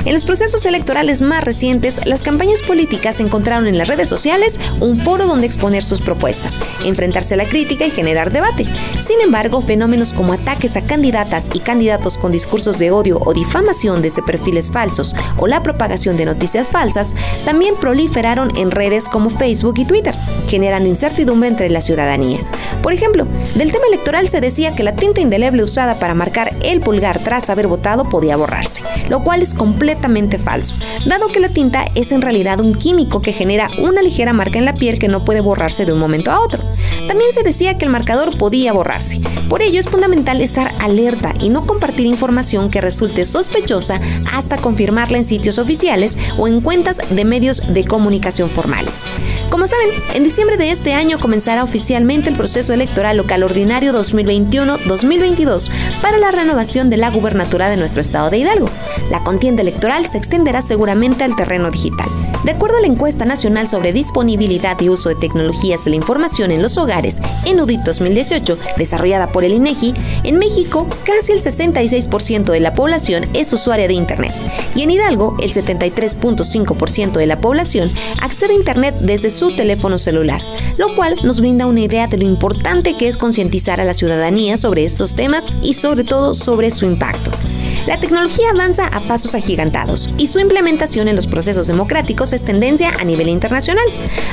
En 0.05 0.15
los 0.15 0.25
procesos 0.25 0.65
electorales 0.67 1.21
más 1.21 1.45
recientes, 1.45 2.01
las 2.07 2.23
campañas 2.23 2.63
políticas 2.63 3.21
encontraron 3.21 3.67
en 3.67 3.79
las 3.79 3.89
redes 3.89 4.09
sociales 4.09 4.59
un 4.81 5.01
foro 5.01 5.27
donde 5.27 5.47
exponer 5.47 5.83
sus 5.83 6.01
propuestas, 6.01 6.59
enfrentarse 6.85 7.35
a 7.35 7.37
la 7.37 7.47
crítica 7.47 7.87
y 7.87 7.91
generar 7.91 8.33
debate. 8.33 8.67
Sin 9.01 9.21
embargo, 9.21 9.63
fenómenos 9.63 10.13
como 10.13 10.33
ataques 10.33 10.77
a 10.77 10.83
candidatas 10.83 11.51
y 11.53 11.61
candidatos 11.61 12.19
con 12.19 12.33
discursos 12.33 12.79
de 12.79 12.91
odio 12.91 13.19
o 13.21 13.33
difamación 13.33 14.03
desde 14.03 14.23
perfiles 14.23 14.71
falsos 14.71 15.15
o 15.37 15.47
la 15.47 15.63
propagación 15.63 16.17
de 16.17 16.25
noticias 16.25 16.71
falsas 16.71 17.15
también 17.45 17.75
proliferaron 17.77 18.57
en 18.57 18.71
redes 18.71 19.09
como 19.09 19.31
Facebook 19.31 19.75
y 19.79 19.85
Twitter, 19.85 20.15
generando 20.49 20.89
incertidumbre 20.89 21.49
entre 21.49 21.71
la 21.71 21.81
ciudadanía. 21.81 22.39
Por 22.83 22.93
ejemplo, 22.93 23.27
del 23.55 23.71
tema 23.71 23.87
electoral 23.87 24.29
se 24.29 24.41
decía 24.41 24.75
que 24.75 24.83
la 24.83 24.97
tinta 24.97 25.21
indeleble 25.21 25.63
usada 25.63 25.99
para 25.99 26.15
marcar 26.15 26.55
el 26.63 26.81
pulgar 26.81 27.19
tras 27.19 27.49
haber 27.51 27.69
votado 27.69 28.05
podía 28.05 28.37
borrarse, 28.37 28.83
lo 29.09 29.23
cual 29.23 29.43
es 29.43 29.55
completamente 29.55 30.39
falso, 30.39 30.75
dado 31.07 31.29
que 31.29 31.41
la 31.41 31.49
tinta 31.49 31.85
es 31.95 32.13
en 32.13 32.23
realidad 32.23 32.61
un 32.61 32.75
químico 32.75 33.23
que 33.23 33.33
genera 33.33 33.71
una 33.79 34.03
ligera 34.03 34.33
marca 34.33 34.59
en 34.59 34.65
la 34.65 34.75
piel 34.75 34.99
que 34.99 35.09
no 35.09 35.25
puede 35.25 35.41
borrarse 35.41 35.85
de 35.85 35.93
un 35.93 35.99
momento 35.99 36.33
a 36.33 36.41
otro. 36.41 36.63
También 37.07 37.33
se 37.33 37.43
decía 37.43 37.79
que 37.79 37.85
el 37.85 37.91
marcador 37.91 38.37
podía 38.37 38.73
borrarse. 38.73 39.21
Por 39.49 39.63
ello 39.63 39.79
es 39.79 39.89
fundamental 39.89 40.41
estar 40.41 40.73
alerta 40.81 41.35
y 41.41 41.51
no 41.51 41.67
compartir 41.67 42.07
información 42.07 42.71
que 42.71 42.81
resulte 42.81 43.25
sospechosa 43.25 44.01
hasta 44.33 44.57
confirmarla 44.57 45.19
en 45.19 45.25
sitios 45.25 45.59
oficiales 45.59 46.19
o 46.39 46.49
en 46.49 46.61
cuentas 46.61 47.01
de 47.11 47.25
medios 47.33 47.63
de 47.67 47.87
comunicación 47.87 48.51
formales. 48.51 49.05
Como 49.49 49.67
saben, 49.67 49.89
en 50.13 50.23
diciembre 50.23 50.59
de 50.59 50.71
este 50.71 50.93
año 50.93 51.19
comenzará 51.19 51.65
oficialmente 51.65 52.29
el 52.29 52.37
proceso 52.37 52.75
electoral 52.75 53.17
local 53.17 53.43
ordinario 53.43 53.95
2021-2022 53.95 55.71
para 56.03 56.19
la 56.19 56.31
renovación 56.31 56.91
de 56.91 56.99
la 56.99 57.09
gubernatura 57.09 57.71
de 57.71 57.79
nuestro 57.79 58.03
estado 58.03 58.29
de 58.29 58.37
Hidalgo. 58.37 58.69
La 59.11 59.25
contienda 59.25 59.63
electoral 59.63 60.07
se 60.09 60.19
extenderá 60.19 60.61
seguramente 60.61 61.25
al 61.25 61.35
terreno 61.35 61.71
digital. 61.71 62.09
De 62.45 62.51
acuerdo 62.51 62.79
a 62.79 62.81
la 62.81 62.89
encuesta 62.89 63.25
nacional 63.25 63.69
sobre 63.69 63.93
disponibilidad 63.93 64.81
y 64.81 64.89
uso 64.89 65.09
de 65.09 65.15
tecnologías 65.15 65.85
de 65.85 65.91
la 65.91 65.97
información 65.97 66.51
en 66.51 66.61
los 66.61 66.77
hogares, 66.77 67.21
en 67.45 67.61
UDIT 67.61 67.83
2018, 67.83 68.59
desarrollada 68.77 69.29
por 69.29 69.45
el 69.45 69.53
INEGI, 69.53 69.95
en 70.25 70.39
México 70.39 70.89
casi 71.05 71.31
el 71.31 71.41
66% 71.41 72.51
de 72.51 72.59
la 72.59 72.75
población 72.75 73.27
es 73.33 73.53
usuaria 73.53 73.87
de 73.87 73.95
Internet 73.95 74.33
y 74.75 74.83
en 74.83 74.91
Hidalgo 74.91 75.37
el 75.41 75.53
73.5% 75.53 77.13
de 77.13 77.27
la 77.27 77.41
población 77.41 77.93
accede 78.21 78.55
a 78.55 78.57
Internet 78.57 78.97
desde 79.01 79.31
su 79.31 79.55
teléfono 79.55 79.99
celular, 79.99 80.41
lo 80.79 80.97
cual 80.97 81.17
nos 81.23 81.41
brinda 81.41 81.67
una 81.67 81.81
idea 81.81 82.09
de 82.09 82.19
lo 82.19 82.25
importante 82.25 82.97
que 82.97 83.07
es 83.07 83.17
concientizar 83.17 83.81
a 83.81 83.85
la 83.85 83.95
ciudadanía 83.95 84.57
sobre 84.57 84.85
estos 84.85 85.15
temas 85.15 85.47
y 85.63 85.75
sobre 85.75 86.03
todo 86.03 86.35
sobre 86.35 86.73
su 86.73 86.87
impacto. 86.87 87.31
La 87.87 87.99
tecnología 87.99 88.51
avanza 88.51 88.87
a 88.87 89.01
pasos 89.01 89.35
agigantados 89.35 90.09
y 90.17 90.29
su 90.29 90.39
implementación 90.39 91.09
en 91.09 91.17
los 91.17 91.27
procesos 91.27 91.67
democráticos 91.67 92.33
es 92.33 92.45
tendencia 92.45 92.93
a 93.01 93.05
nivel 93.05 93.29
internacional. 93.29 93.85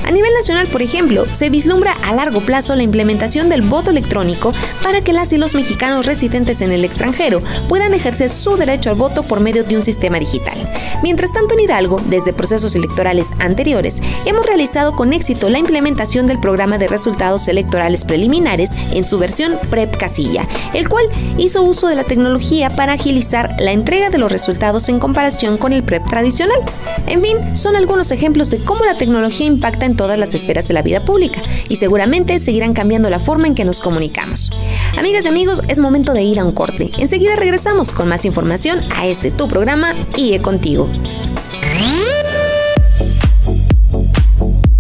A 0.05 0.11
nivel 0.11 0.31
nacional, 0.33 0.67
por 0.67 0.83
ejemplo, 0.83 1.25
se 1.33 1.49
vislumbra 1.49 1.95
a 2.05 2.13
largo 2.13 2.41
plazo 2.41 2.75
la 2.75 2.83
implementación 2.83 3.49
del 3.49 3.63
voto 3.63 3.89
electrónico 3.89 4.53
para 4.83 5.01
que 5.01 5.13
las 5.13 5.33
y 5.33 5.37
los 5.37 5.55
mexicanos 5.55 6.05
residentes 6.05 6.61
en 6.61 6.71
el 6.71 6.85
extranjero 6.85 7.41
puedan 7.67 7.95
ejercer 7.95 8.29
su 8.29 8.55
derecho 8.55 8.91
al 8.91 8.97
voto 8.97 9.23
por 9.23 9.39
medio 9.39 9.63
de 9.63 9.77
un 9.77 9.83
sistema 9.83 10.19
digital. 10.19 10.57
Mientras 11.01 11.33
tanto, 11.33 11.55
en 11.55 11.61
Hidalgo, 11.61 11.99
desde 12.05 12.33
procesos 12.33 12.75
electorales 12.75 13.31
anteriores, 13.39 13.99
hemos 14.25 14.45
realizado 14.45 14.95
con 14.95 15.11
éxito 15.11 15.49
la 15.49 15.57
implementación 15.57 16.27
del 16.27 16.39
programa 16.39 16.77
de 16.77 16.87
resultados 16.87 17.47
electorales 17.47 18.05
preliminares 18.05 18.71
en 18.93 19.05
su 19.05 19.17
versión 19.17 19.53
PREP 19.71 19.97
Casilla, 19.97 20.47
el 20.75 20.87
cual 20.87 21.05
hizo 21.37 21.63
uso 21.63 21.87
de 21.87 21.95
la 21.95 22.03
tecnología 22.03 22.69
para 22.69 22.93
agilizar 22.93 23.38
la 23.59 23.71
entrega 23.71 24.09
de 24.09 24.17
los 24.17 24.31
resultados 24.31 24.89
en 24.89 24.99
comparación 24.99 25.57
con 25.57 25.73
el 25.73 25.83
PREP 25.83 26.07
tradicional. 26.07 26.59
En 27.07 27.21
fin, 27.21 27.55
son 27.55 27.75
algunos 27.75 28.11
ejemplos 28.11 28.49
de 28.49 28.59
cómo 28.59 28.83
la 28.85 28.97
tecnología 28.97 29.47
impacta 29.47 29.85
en 29.85 29.95
todas 29.95 30.17
las 30.17 30.33
esferas 30.33 30.67
de 30.67 30.73
la 30.73 30.81
vida 30.81 31.05
pública 31.05 31.41
y 31.67 31.77
seguramente 31.77 32.39
seguirán 32.39 32.73
cambiando 32.73 33.09
la 33.09 33.19
forma 33.19 33.47
en 33.47 33.55
que 33.55 33.65
nos 33.65 33.79
comunicamos. 33.79 34.51
Amigas 34.97 35.25
y 35.25 35.29
amigos, 35.29 35.61
es 35.67 35.79
momento 35.79 36.13
de 36.13 36.23
ir 36.23 36.39
a 36.39 36.45
un 36.45 36.51
corte. 36.51 36.91
Enseguida 36.97 37.35
regresamos 37.35 37.91
con 37.91 38.07
más 38.07 38.25
información 38.25 38.79
a 38.95 39.07
este 39.07 39.31
tu 39.31 39.47
programa 39.47 39.93
IE 40.17 40.41
Contigo. 40.41 40.89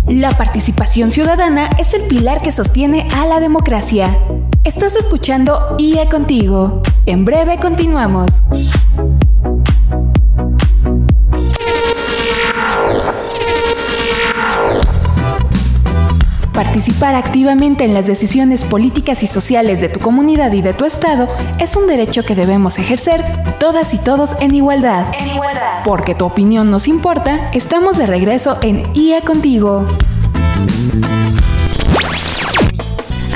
La 0.07 0.35
participación 0.35 1.11
ciudadana 1.11 1.69
es 1.77 1.93
el 1.93 2.01
pilar 2.07 2.41
que 2.41 2.51
sostiene 2.51 3.07
a 3.13 3.25
la 3.25 3.39
democracia. 3.39 4.17
Estás 4.65 4.97
escuchando 4.97 5.75
IE 5.77 6.07
Contigo. 6.09 6.81
En 7.05 7.23
breve 7.23 7.57
continuamos. 7.57 8.43
Participar 16.53 17.15
activamente 17.15 17.85
en 17.85 17.93
las 17.93 18.05
decisiones 18.05 18.65
políticas 18.65 19.23
y 19.23 19.27
sociales 19.27 19.79
de 19.79 19.87
tu 19.87 20.01
comunidad 20.01 20.51
y 20.51 20.61
de 20.61 20.73
tu 20.73 20.83
estado 20.83 21.29
es 21.57 21.77
un 21.77 21.87
derecho 21.87 22.23
que 22.23 22.35
debemos 22.35 22.79
ejercer 22.79 23.23
todas 23.59 23.93
y 23.93 23.97
todos 23.97 24.35
en 24.41 24.53
igualdad. 24.53 25.05
En 25.17 25.29
igualdad. 25.29 25.83
Porque 25.85 26.15
tu 26.15 26.25
opinión 26.25 26.69
nos 26.69 26.89
importa, 26.89 27.49
estamos 27.53 27.97
de 27.97 28.07
regreso 28.07 28.57
en 28.61 28.85
IE 28.93 29.21
Contigo. 29.21 29.85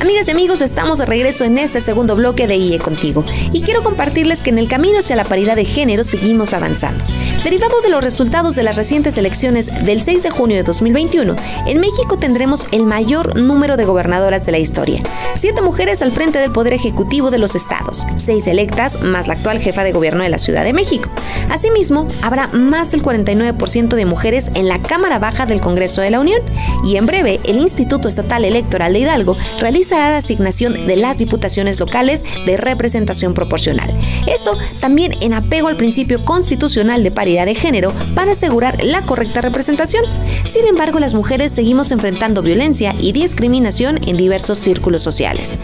Amigas 0.04 0.28
y 0.28 0.32
amigos, 0.32 0.62
estamos 0.62 0.98
de 0.98 1.06
regreso 1.06 1.46
en 1.46 1.58
este 1.58 1.80
segundo 1.80 2.18
bloque 2.18 2.46
de 2.46 2.58
IE 2.58 2.78
Contigo 2.78 3.24
y 3.54 3.62
quiero 3.62 3.84
compartirles 3.84 4.44
que 4.44 4.50
en 4.50 4.58
el 4.58 4.68
camino 4.68 5.00
hacia 5.00 5.16
la 5.16 5.24
paridad 5.24 5.56
de 5.56 5.64
género 5.64 6.04
seguimos 6.04 6.54
avanzando. 6.54 7.06
Derivado 7.42 7.80
de 7.80 7.88
los 7.88 8.04
resultados 8.04 8.54
de 8.56 8.64
las 8.64 8.76
recientes 8.76 9.18
elecciones 9.18 9.86
del 9.86 10.02
6 10.02 10.24
de 10.24 10.30
junio 10.30 10.58
de 10.58 10.64
2021, 10.64 11.38
en 11.68 11.80
México 11.80 12.18
tendremos 12.18 12.68
el 12.74 12.84
mayor 12.84 13.40
número 13.40 13.78
de 13.78 13.86
gobernadoras 13.86 14.46
de 14.46 14.52
la 14.52 14.60
historia. 14.60 15.00
Siete 15.36 15.62
mujeres 15.62 16.02
al 16.02 16.12
frente 16.12 16.40
del 16.40 16.52
Poder 16.52 16.74
Ejecutivo 16.74 17.32
de 17.32 17.38
los 17.38 17.56
estados, 17.56 18.06
seis 18.18 18.48
electas 18.48 19.00
más 19.00 19.30
la 19.30 19.36
actual 19.36 19.60
jefa 19.60 19.86
de 19.86 19.94
gobierno 19.94 20.24
de 20.24 20.30
la 20.30 20.38
Ciudad 20.38 20.66
de 20.66 20.74
México. 20.74 21.10
Asimismo, 21.50 22.08
habrá 22.22 22.48
más 22.48 22.92
del 22.92 23.04
49% 23.04 23.96
de 23.96 24.06
mujeres 24.06 24.52
en 24.54 24.68
la 24.68 24.82
Cámara 24.82 25.18
Baja 25.18 25.46
del 25.46 25.62
Congreso 25.62 26.02
de 26.02 26.12
la 26.12 26.20
Unión 26.20 26.42
y 26.84 26.98
en 26.98 27.06
breve 27.06 27.40
el 27.46 27.56
Instituto 27.56 28.10
Estatal 28.10 28.44
Electoral 28.44 28.92
de 28.92 29.00
Hidalgo 29.00 29.38
realiza 29.62 29.93
la 29.98 30.18
asignación 30.18 30.88
de 30.88 30.96
las 30.96 31.18
diputaciones 31.18 31.80
locales 31.80 32.24
de 32.46 32.58
representación 32.58 33.34
proporcional. 33.34 33.94
Esto 34.28 34.58
también 34.80 35.14
en 35.22 35.34
apego 35.34 35.68
al 35.68 35.78
principio 35.78 36.24
constitucional 36.26 37.04
de 37.04 37.12
paridad 37.12 37.46
de 37.46 37.56
género 37.56 37.92
para 38.16 38.34
asegurar 38.34 38.84
la 38.84 39.02
correcta 39.02 39.42
representación. 39.42 40.06
Sin 40.46 40.66
embargo, 40.68 41.00
las 41.00 41.14
mujeres 41.14 41.52
seguimos 41.52 41.92
enfrentando 41.92 42.42
violencia 42.42 42.94
y 43.00 43.12
discriminación 43.12 44.00
en 44.08 44.18
diversos 44.18 44.60
círculos 44.60 45.02
sociales. 45.02 45.58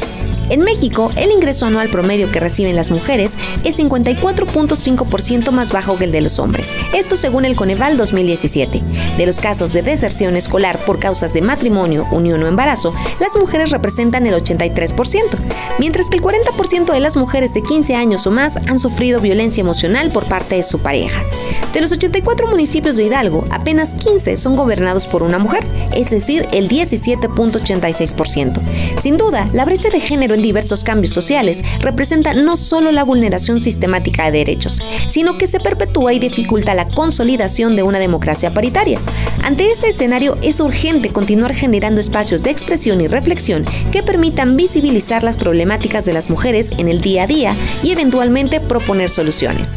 En 0.49 0.61
México, 0.61 1.11
el 1.15 1.31
ingreso 1.31 1.67
anual 1.67 1.89
promedio 1.89 2.31
que 2.31 2.39
reciben 2.39 2.75
las 2.75 2.89
mujeres 2.89 3.37
es 3.63 3.77
54.5% 3.77 5.51
más 5.51 5.71
bajo 5.71 5.97
que 5.97 6.05
el 6.05 6.11
de 6.11 6.21
los 6.21 6.39
hombres. 6.39 6.73
Esto 6.93 7.15
según 7.15 7.45
el 7.45 7.55
Coneval 7.55 7.97
2017. 7.97 8.81
De 9.17 9.25
los 9.27 9.39
casos 9.39 9.73
de 9.73 9.83
deserción 9.83 10.35
escolar 10.35 10.79
por 10.85 10.97
causas 10.99 11.33
de 11.33 11.43
matrimonio, 11.43 12.07
unión 12.11 12.41
o 12.41 12.47
embarazo, 12.47 12.95
las 13.19 13.35
mujeres 13.37 13.69
representan 13.69 14.25
el 14.25 14.33
83%, 14.33 15.21
mientras 15.77 16.09
que 16.09 16.17
el 16.17 16.23
40% 16.23 16.93
de 16.93 16.99
las 16.99 17.15
mujeres 17.15 17.53
de 17.53 17.61
15 17.61 17.93
años 17.95 18.25
o 18.25 18.31
más 18.31 18.57
han 18.57 18.79
sufrido 18.79 19.19
violencia 19.21 19.61
emocional 19.61 20.09
por 20.09 20.25
parte 20.25 20.55
de 20.55 20.63
su 20.63 20.79
pareja. 20.79 21.21
De 21.73 21.81
los 21.81 21.91
84 21.91 22.47
municipios 22.47 22.97
de 22.97 23.03
Hidalgo, 23.03 23.45
apenas 23.51 23.93
15 23.93 24.35
son 24.37 24.55
gobernados 24.55 25.05
por 25.05 25.21
una 25.21 25.37
mujer, 25.37 25.63
es 25.93 26.09
decir, 26.09 26.47
el 26.51 26.67
17.86%. 26.67 28.59
Sin 28.97 29.17
duda, 29.17 29.47
la 29.53 29.65
brecha 29.65 29.89
de 29.89 29.99
género 29.99 30.38
diversos 30.41 30.83
cambios 30.83 31.13
sociales 31.13 31.61
representa 31.79 32.33
no 32.33 32.57
solo 32.57 32.91
la 32.91 33.03
vulneración 33.03 33.59
sistemática 33.59 34.25
de 34.25 34.39
derechos, 34.39 34.81
sino 35.07 35.37
que 35.37 35.47
se 35.47 35.59
perpetúa 35.59 36.13
y 36.13 36.19
dificulta 36.19 36.73
la 36.73 36.87
consolidación 36.87 37.75
de 37.75 37.83
una 37.83 37.99
democracia 37.99 38.53
paritaria. 38.53 38.99
Ante 39.43 39.69
este 39.71 39.89
escenario 39.89 40.37
es 40.41 40.59
urgente 40.59 41.09
continuar 41.09 41.53
generando 41.53 42.01
espacios 42.01 42.43
de 42.43 42.51
expresión 42.51 43.01
y 43.01 43.07
reflexión 43.07 43.65
que 43.91 44.03
permitan 44.03 44.57
visibilizar 44.57 45.23
las 45.23 45.37
problemáticas 45.37 46.05
de 46.05 46.13
las 46.13 46.29
mujeres 46.29 46.71
en 46.77 46.87
el 46.87 47.01
día 47.01 47.23
a 47.23 47.27
día 47.27 47.55
y 47.83 47.91
eventualmente 47.91 48.59
proponer 48.59 49.09
soluciones. 49.09 49.73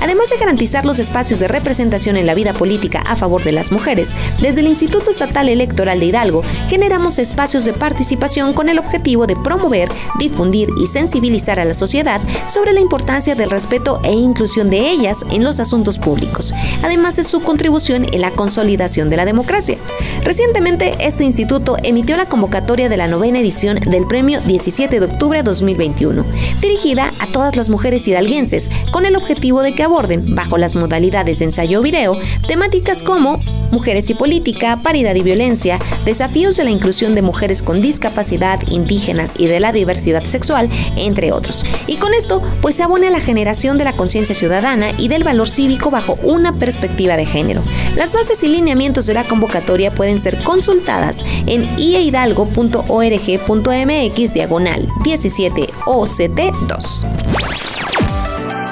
Además 0.00 0.30
de 0.30 0.36
garantizar 0.36 0.86
los 0.86 0.98
espacios 0.98 1.40
de 1.40 1.48
representación 1.48 2.16
en 2.16 2.26
la 2.26 2.34
vida 2.34 2.52
política 2.52 3.00
a 3.00 3.16
favor 3.16 3.42
de 3.42 3.52
las 3.52 3.72
mujeres, 3.72 4.10
desde 4.40 4.60
el 4.60 4.68
Instituto 4.68 5.10
Estatal 5.10 5.48
Electoral 5.48 5.98
de 6.00 6.06
Hidalgo 6.06 6.42
generamos 6.68 7.18
espacios 7.18 7.64
de 7.64 7.72
participación 7.72 8.52
con 8.52 8.68
el 8.68 8.78
objetivo 8.78 9.26
de 9.26 9.36
promover, 9.36 9.88
difundir 10.18 10.68
y 10.80 10.86
sensibilizar 10.86 11.60
a 11.60 11.64
la 11.64 11.74
sociedad 11.74 12.20
sobre 12.52 12.72
la 12.72 12.80
importancia 12.80 13.34
del 13.34 13.50
respeto 13.50 14.00
e 14.04 14.12
inclusión 14.12 14.70
de 14.70 14.90
ellas 14.90 15.24
en 15.30 15.44
los 15.44 15.60
asuntos 15.60 15.98
públicos, 15.98 16.52
además 16.82 17.16
de 17.16 17.24
su 17.24 17.40
contribución 17.40 18.06
en 18.12 18.20
la 18.20 18.30
consolidación 18.30 19.08
de 19.08 19.16
la 19.16 19.24
democracia. 19.24 19.78
Recientemente, 20.24 20.94
este 21.00 21.24
instituto 21.24 21.76
emitió 21.82 22.16
la 22.16 22.26
convocatoria 22.26 22.88
de 22.88 22.96
la 22.96 23.06
novena 23.06 23.40
edición 23.40 23.76
del 23.76 24.06
Premio 24.06 24.40
17 24.40 25.00
de 25.00 25.06
octubre 25.06 25.38
de 25.38 25.42
2021, 25.42 26.24
dirigida 26.60 27.12
a 27.18 27.26
todas 27.28 27.56
las 27.56 27.68
mujeres 27.68 28.06
hidalguenses, 28.06 28.70
con 28.92 29.06
el 29.06 29.16
objetivo 29.16 29.62
de 29.62 29.74
que 29.74 29.82
aborden, 29.82 30.34
bajo 30.34 30.58
las 30.58 30.74
modalidades 30.74 31.38
de 31.38 31.46
ensayo 31.46 31.80
o 31.80 31.82
video, 31.82 32.18
temáticas 32.46 33.02
como 33.02 33.40
mujeres 33.70 34.08
y 34.10 34.14
política, 34.14 34.80
paridad 34.82 35.14
y 35.14 35.22
violencia, 35.22 35.78
desafíos 36.04 36.56
de 36.56 36.64
la 36.64 36.70
inclusión 36.70 37.14
de 37.14 37.22
mujeres 37.22 37.62
con 37.62 37.80
discapacidad, 37.80 38.60
indígenas 38.70 39.34
y 39.38 39.46
de 39.46 39.60
la 39.60 39.72
diversidad 39.72 39.87
sexual, 39.96 40.68
entre 40.96 41.32
otros. 41.32 41.64
Y 41.86 41.96
con 41.96 42.14
esto, 42.14 42.42
pues 42.60 42.76
se 42.76 42.82
abona 42.82 43.10
la 43.10 43.20
generación 43.20 43.78
de 43.78 43.84
la 43.84 43.92
conciencia 43.92 44.34
ciudadana 44.34 44.90
y 44.98 45.08
del 45.08 45.24
valor 45.24 45.48
cívico 45.48 45.90
bajo 45.90 46.18
una 46.22 46.52
perspectiva 46.52 47.16
de 47.16 47.26
género. 47.26 47.62
Las 47.96 48.12
bases 48.12 48.42
y 48.42 48.48
lineamientos 48.48 49.06
de 49.06 49.14
la 49.14 49.24
convocatoria 49.24 49.94
pueden 49.94 50.20
ser 50.20 50.38
consultadas 50.42 51.24
en 51.46 51.64
iehidalgo.org.mx 51.78 54.34
diagonal 54.34 54.88
17 55.04 55.68
OCT2 55.86 58.17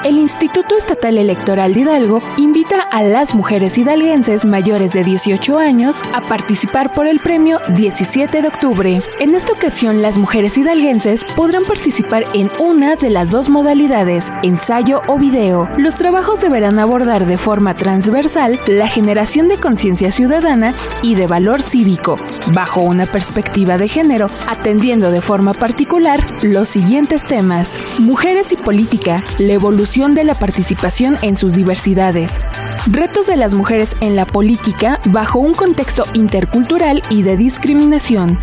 el 0.07 0.19
Instituto 0.19 0.77
Estatal 0.77 1.17
Electoral 1.17 1.73
de 1.73 1.81
Hidalgo 1.81 2.21
invita 2.37 2.79
a 2.79 3.03
las 3.03 3.35
mujeres 3.35 3.77
hidalguenses 3.77 4.45
mayores 4.45 4.93
de 4.93 5.03
18 5.03 5.57
años 5.59 6.01
a 6.13 6.21
participar 6.21 6.93
por 6.93 7.07
el 7.07 7.19
premio 7.19 7.59
17 7.75 8.41
de 8.41 8.47
octubre. 8.47 9.03
En 9.19 9.35
esta 9.35 9.51
ocasión, 9.51 10.01
las 10.01 10.17
mujeres 10.17 10.57
hidalguenses 10.57 11.25
podrán 11.25 11.65
participar 11.65 12.23
en 12.33 12.49
una 12.57 12.95
de 12.95 13.09
las 13.09 13.31
dos 13.31 13.49
modalidades, 13.49 14.31
ensayo 14.43 15.01
o 15.07 15.19
video. 15.19 15.67
Los 15.77 15.95
trabajos 15.95 16.39
deberán 16.39 16.79
abordar 16.79 17.25
de 17.25 17.37
forma 17.37 17.75
transversal 17.75 18.61
la 18.65 18.87
generación 18.87 19.49
de 19.49 19.59
conciencia 19.59 20.13
ciudadana 20.13 20.73
y 21.03 21.15
de 21.15 21.27
valor 21.27 21.61
cívico, 21.61 22.17
bajo 22.53 22.79
una 22.79 23.07
perspectiva 23.07 23.77
de 23.77 23.89
género, 23.89 24.27
atendiendo 24.47 25.11
de 25.11 25.21
forma 25.21 25.53
particular 25.53 26.21
los 26.43 26.69
siguientes 26.69 27.25
temas. 27.25 27.77
Mujeres 27.99 28.53
y 28.53 28.55
política, 28.55 29.21
la 29.37 29.51
evolución 29.51 29.96
de 29.97 30.23
la 30.23 30.35
participación 30.35 31.17
en 31.23 31.35
sus 31.35 31.53
diversidades. 31.53 32.39
Retos 32.85 33.25
de 33.25 33.35
las 33.35 33.55
mujeres 33.55 33.97
en 33.99 34.15
la 34.15 34.27
política 34.27 34.99
bajo 35.05 35.39
un 35.39 35.55
contexto 35.55 36.03
intercultural 36.13 37.01
y 37.09 37.23
de 37.23 37.35
discriminación. 37.35 38.37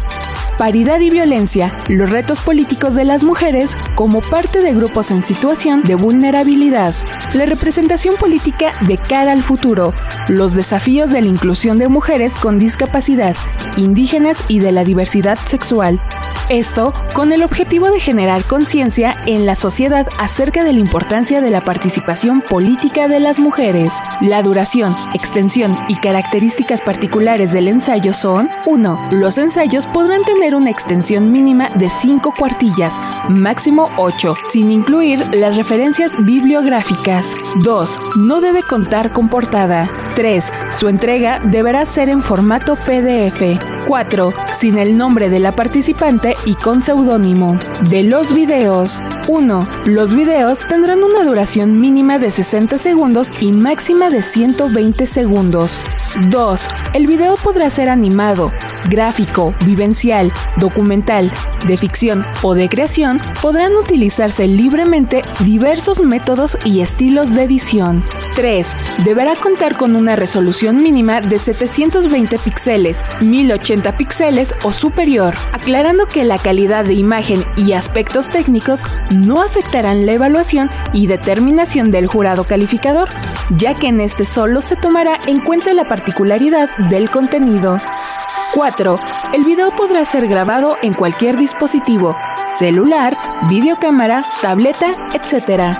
Paridad 0.58 0.98
y 0.98 1.10
violencia, 1.10 1.70
los 1.88 2.10
retos 2.10 2.40
políticos 2.40 2.96
de 2.96 3.04
las 3.04 3.22
mujeres 3.22 3.76
como 3.94 4.20
parte 4.20 4.62
de 4.62 4.74
grupos 4.74 5.12
en 5.12 5.22
situación 5.22 5.82
de 5.82 5.94
vulnerabilidad. 5.94 6.92
La 7.34 7.46
representación 7.46 8.16
política 8.16 8.72
de 8.80 8.98
cara 8.98 9.30
al 9.30 9.44
futuro, 9.44 9.94
los 10.28 10.54
desafíos 10.54 11.10
de 11.10 11.20
la 11.20 11.28
inclusión 11.28 11.78
de 11.78 11.86
mujeres 11.86 12.34
con 12.34 12.58
discapacidad, 12.58 13.36
indígenas 13.76 14.38
y 14.48 14.58
de 14.58 14.72
la 14.72 14.82
diversidad 14.82 15.38
sexual. 15.46 16.00
Esto 16.50 16.92
con 17.14 17.32
el 17.32 17.42
objetivo 17.42 17.90
de 17.90 18.00
generar 18.00 18.44
conciencia 18.44 19.14
en 19.24 19.46
la 19.46 19.54
sociedad 19.54 20.06
acerca 20.18 20.62
de 20.62 20.74
la 20.74 20.78
importancia 20.78 21.40
de 21.40 21.50
la 21.50 21.62
participación 21.62 22.42
política 22.42 23.08
de 23.08 23.18
las 23.18 23.38
mujeres. 23.38 23.94
La 24.20 24.42
duración, 24.42 24.94
extensión 25.14 25.78
y 25.88 25.96
características 25.96 26.82
particulares 26.82 27.50
del 27.50 27.68
ensayo 27.68 28.12
son 28.12 28.50
1. 28.66 29.08
Los 29.12 29.38
ensayos 29.38 29.86
podrán 29.86 30.22
tener 30.22 30.54
una 30.54 30.70
extensión 30.70 31.32
mínima 31.32 31.70
de 31.70 31.88
5 31.88 32.34
cuartillas, 32.38 33.00
máximo 33.30 33.88
8, 33.96 34.34
sin 34.50 34.70
incluir 34.70 35.26
las 35.34 35.56
referencias 35.56 36.22
bibliográficas. 36.24 37.34
2. 37.62 38.00
No 38.16 38.42
debe 38.42 38.62
contar 38.62 39.12
con 39.12 39.30
portada. 39.30 39.90
3. 40.14 40.52
Su 40.70 40.88
entrega 40.88 41.40
deberá 41.42 41.86
ser 41.86 42.10
en 42.10 42.20
formato 42.20 42.76
PDF. 42.76 43.73
4. 43.86 44.32
Sin 44.52 44.78
el 44.78 44.96
nombre 44.96 45.28
de 45.30 45.38
la 45.38 45.54
participante 45.54 46.36
y 46.44 46.54
con 46.54 46.82
seudónimo. 46.82 47.58
De 47.88 48.02
los 48.02 48.32
videos. 48.32 49.00
1. 49.28 49.68
Los 49.86 50.14
videos 50.14 50.58
tendrán 50.68 51.02
una 51.02 51.22
duración 51.24 51.80
mínima 51.80 52.18
de 52.18 52.30
60 52.30 52.78
segundos 52.78 53.32
y 53.40 53.52
máxima 53.52 54.10
de 54.10 54.22
120 54.22 55.06
segundos. 55.06 55.80
2. 56.30 56.68
El 56.94 57.06
video 57.06 57.36
podrá 57.36 57.70
ser 57.70 57.88
animado, 57.88 58.52
gráfico, 58.88 59.54
vivencial, 59.64 60.32
documental, 60.58 61.32
de 61.66 61.76
ficción 61.76 62.24
o 62.42 62.54
de 62.54 62.68
creación. 62.68 63.20
Podrán 63.42 63.74
utilizarse 63.74 64.46
libremente 64.46 65.22
diversos 65.40 66.00
métodos 66.00 66.56
y 66.64 66.80
estilos 66.80 67.34
de 67.34 67.44
edición. 67.44 68.02
3. 68.36 68.66
Deberá 69.04 69.36
contar 69.36 69.76
con 69.76 69.96
una 69.96 70.16
resolución 70.16 70.82
mínima 70.82 71.20
de 71.20 71.38
720 71.38 72.38
píxeles, 72.38 72.98
1080 73.20 73.73
píxeles 73.82 74.54
o 74.62 74.72
superior, 74.72 75.34
aclarando 75.52 76.06
que 76.06 76.24
la 76.24 76.38
calidad 76.38 76.84
de 76.84 76.94
imagen 76.94 77.44
y 77.56 77.72
aspectos 77.72 78.28
técnicos 78.30 78.82
no 79.10 79.42
afectarán 79.42 80.06
la 80.06 80.12
evaluación 80.12 80.70
y 80.92 81.06
determinación 81.06 81.90
del 81.90 82.06
jurado 82.06 82.44
calificador, 82.44 83.08
ya 83.50 83.74
que 83.74 83.88
en 83.88 84.00
este 84.00 84.24
solo 84.24 84.60
se 84.60 84.76
tomará 84.76 85.20
en 85.26 85.40
cuenta 85.40 85.72
la 85.74 85.84
particularidad 85.84 86.68
del 86.90 87.10
contenido. 87.10 87.78
4. 88.54 88.98
El 89.32 89.44
video 89.44 89.74
podrá 89.74 90.04
ser 90.04 90.28
grabado 90.28 90.76
en 90.82 90.94
cualquier 90.94 91.36
dispositivo, 91.36 92.16
celular, 92.58 93.16
videocámara, 93.48 94.24
tableta, 94.40 94.86
etc. 95.12 95.78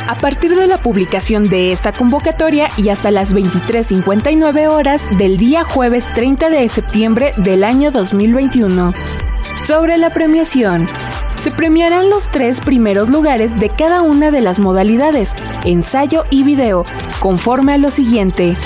A 0.08 0.16
partir 0.16 0.56
de 0.56 0.66
la 0.66 0.78
publicación 0.78 1.44
de 1.44 1.70
esta 1.70 1.92
convocatoria 1.92 2.68
y 2.78 2.88
hasta 2.88 3.10
las 3.10 3.34
23.59 3.34 4.68
horas 4.68 5.02
del 5.18 5.36
día 5.36 5.64
jueves 5.64 6.06
30 6.14 6.48
de 6.48 6.66
septiembre 6.70 7.32
del 7.36 7.62
año 7.62 7.92
2021. 7.92 8.94
Sobre 9.68 9.98
la 9.98 10.08
premiación. 10.08 10.86
Se 11.36 11.50
premiarán 11.50 12.08
los 12.08 12.30
tres 12.30 12.62
primeros 12.62 13.10
lugares 13.10 13.60
de 13.60 13.68
cada 13.68 14.00
una 14.00 14.30
de 14.30 14.40
las 14.40 14.58
modalidades, 14.58 15.34
ensayo 15.62 16.24
y 16.30 16.42
video, 16.42 16.86
conforme 17.20 17.74
a 17.74 17.76
lo 17.76 17.90
siguiente. 17.90 18.56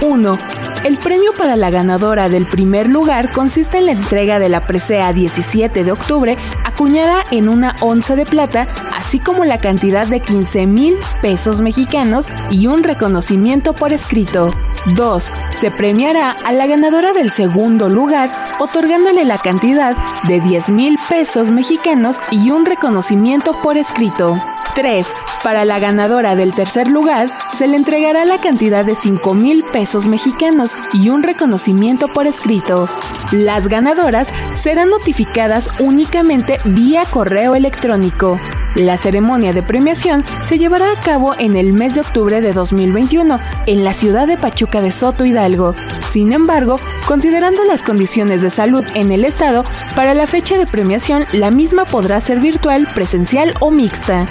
1. 0.00 0.57
El 0.84 0.96
premio 0.96 1.32
para 1.36 1.56
la 1.56 1.70
ganadora 1.70 2.28
del 2.28 2.46
primer 2.46 2.88
lugar 2.88 3.32
consiste 3.32 3.78
en 3.78 3.86
la 3.86 3.92
entrega 3.92 4.38
de 4.38 4.48
la 4.48 4.60
presea 4.60 5.12
17 5.12 5.82
de 5.82 5.92
octubre 5.92 6.36
acuñada 6.64 7.24
en 7.30 7.48
una 7.48 7.74
onza 7.80 8.14
de 8.14 8.24
plata 8.24 8.68
así 8.94 9.18
como 9.18 9.44
la 9.44 9.60
cantidad 9.60 10.06
de 10.06 10.20
15 10.20 10.66
mil 10.66 10.96
pesos 11.20 11.60
mexicanos 11.60 12.28
y 12.50 12.66
un 12.66 12.82
reconocimiento 12.82 13.74
por 13.74 13.92
escrito. 13.92 14.50
2. 14.94 15.32
Se 15.58 15.70
premiará 15.70 16.30
a 16.30 16.52
la 16.52 16.66
ganadora 16.66 17.12
del 17.12 17.32
segundo 17.32 17.88
lugar 17.88 18.30
otorgándole 18.60 19.24
la 19.24 19.38
cantidad 19.38 19.96
de 20.28 20.40
10 20.40 20.70
mil 20.70 20.98
pesos 21.08 21.50
mexicanos 21.50 22.20
y 22.30 22.50
un 22.50 22.64
reconocimiento 22.66 23.60
por 23.62 23.76
escrito. 23.76 24.36
3. 24.78 25.12
Para 25.42 25.64
la 25.64 25.80
ganadora 25.80 26.36
del 26.36 26.54
tercer 26.54 26.86
lugar, 26.86 27.26
se 27.52 27.66
le 27.66 27.76
entregará 27.76 28.24
la 28.24 28.38
cantidad 28.38 28.84
de 28.84 28.94
5 28.94 29.34
mil 29.34 29.64
pesos 29.72 30.06
mexicanos 30.06 30.76
y 30.92 31.08
un 31.08 31.24
reconocimiento 31.24 32.06
por 32.06 32.28
escrito. 32.28 32.88
Las 33.32 33.66
ganadoras 33.66 34.32
serán 34.54 34.90
notificadas 34.90 35.80
únicamente 35.80 36.60
vía 36.64 37.02
correo 37.10 37.56
electrónico. 37.56 38.38
La 38.76 38.96
ceremonia 38.96 39.52
de 39.52 39.64
premiación 39.64 40.24
se 40.44 40.58
llevará 40.58 40.92
a 40.92 41.00
cabo 41.00 41.34
en 41.36 41.56
el 41.56 41.72
mes 41.72 41.96
de 41.96 42.02
octubre 42.02 42.40
de 42.40 42.52
2021 42.52 43.40
en 43.66 43.82
la 43.82 43.94
ciudad 43.94 44.28
de 44.28 44.36
Pachuca 44.36 44.80
de 44.80 44.92
Soto 44.92 45.24
Hidalgo. 45.24 45.74
Sin 46.10 46.32
embargo, 46.32 46.76
considerando 47.08 47.64
las 47.64 47.82
condiciones 47.82 48.42
de 48.42 48.50
salud 48.50 48.84
en 48.94 49.10
el 49.10 49.24
estado, 49.24 49.64
para 49.96 50.14
la 50.14 50.28
fecha 50.28 50.56
de 50.56 50.68
premiación 50.68 51.24
la 51.32 51.50
misma 51.50 51.84
podrá 51.84 52.20
ser 52.20 52.38
virtual, 52.38 52.86
presencial 52.94 53.54
o 53.58 53.72
mixta. 53.72 54.26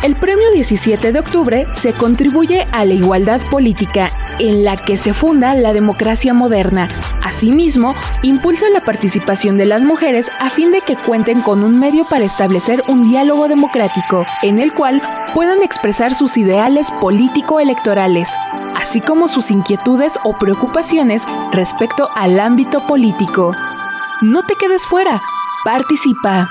El 0.00 0.14
premio 0.14 0.48
17 0.52 1.10
de 1.10 1.18
octubre 1.18 1.66
se 1.74 1.92
contribuye 1.92 2.68
a 2.70 2.84
la 2.84 2.94
igualdad 2.94 3.42
política 3.50 4.12
en 4.38 4.62
la 4.62 4.76
que 4.76 4.96
se 4.96 5.12
funda 5.12 5.54
la 5.54 5.72
democracia 5.72 6.32
moderna. 6.32 6.88
Asimismo, 7.24 7.96
impulsa 8.22 8.70
la 8.70 8.80
participación 8.80 9.58
de 9.58 9.66
las 9.66 9.82
mujeres 9.82 10.30
a 10.38 10.50
fin 10.50 10.70
de 10.70 10.82
que 10.82 10.94
cuenten 10.94 11.40
con 11.40 11.64
un 11.64 11.80
medio 11.80 12.04
para 12.04 12.24
establecer 12.24 12.84
un 12.86 13.10
diálogo 13.10 13.48
democrático 13.48 14.24
en 14.42 14.60
el 14.60 14.72
cual 14.72 15.02
puedan 15.34 15.62
expresar 15.64 16.14
sus 16.14 16.38
ideales 16.38 16.86
político-electorales, 17.00 18.28
así 18.76 19.00
como 19.00 19.26
sus 19.26 19.50
inquietudes 19.50 20.12
o 20.22 20.38
preocupaciones 20.38 21.24
respecto 21.50 22.08
al 22.14 22.38
ámbito 22.38 22.86
político. 22.86 23.50
No 24.22 24.44
te 24.46 24.54
quedes 24.54 24.86
fuera, 24.86 25.20
participa. 25.64 26.48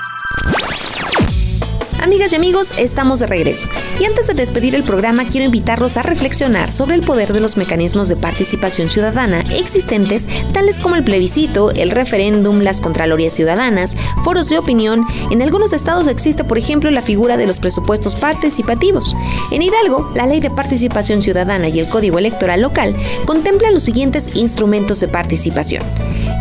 Amigas 2.00 2.32
y 2.32 2.36
amigos, 2.36 2.72
estamos 2.78 3.18
de 3.18 3.26
regreso. 3.26 3.68
Y 4.00 4.04
antes 4.04 4.28
de 4.28 4.34
despedir 4.34 4.76
el 4.76 4.84
programa, 4.84 5.26
quiero 5.26 5.46
invitarlos 5.46 5.96
a 5.96 6.02
reflexionar 6.02 6.70
sobre 6.70 6.94
el 6.94 7.02
poder 7.02 7.32
de 7.32 7.40
los 7.40 7.56
mecanismos 7.56 8.08
de 8.08 8.16
participación 8.16 8.88
ciudadana 8.88 9.40
existentes, 9.56 10.28
tales 10.52 10.78
como 10.78 10.94
el 10.94 11.02
plebiscito, 11.02 11.72
el 11.72 11.90
referéndum, 11.90 12.60
las 12.60 12.80
contralorías 12.80 13.32
ciudadanas, 13.32 13.96
foros 14.22 14.48
de 14.48 14.58
opinión. 14.58 15.04
En 15.32 15.42
algunos 15.42 15.72
estados 15.72 16.06
existe, 16.06 16.44
por 16.44 16.56
ejemplo, 16.56 16.88
la 16.92 17.02
figura 17.02 17.36
de 17.36 17.48
los 17.48 17.58
presupuestos 17.58 18.14
participativos. 18.14 19.16
En 19.50 19.62
Hidalgo, 19.62 20.12
la 20.14 20.26
Ley 20.26 20.38
de 20.38 20.50
Participación 20.50 21.20
Ciudadana 21.20 21.68
y 21.68 21.80
el 21.80 21.88
Código 21.88 22.18
Electoral 22.18 22.62
Local 22.62 22.94
contemplan 23.26 23.74
los 23.74 23.82
siguientes 23.82 24.36
instrumentos 24.36 25.00
de 25.00 25.08
participación 25.08 25.82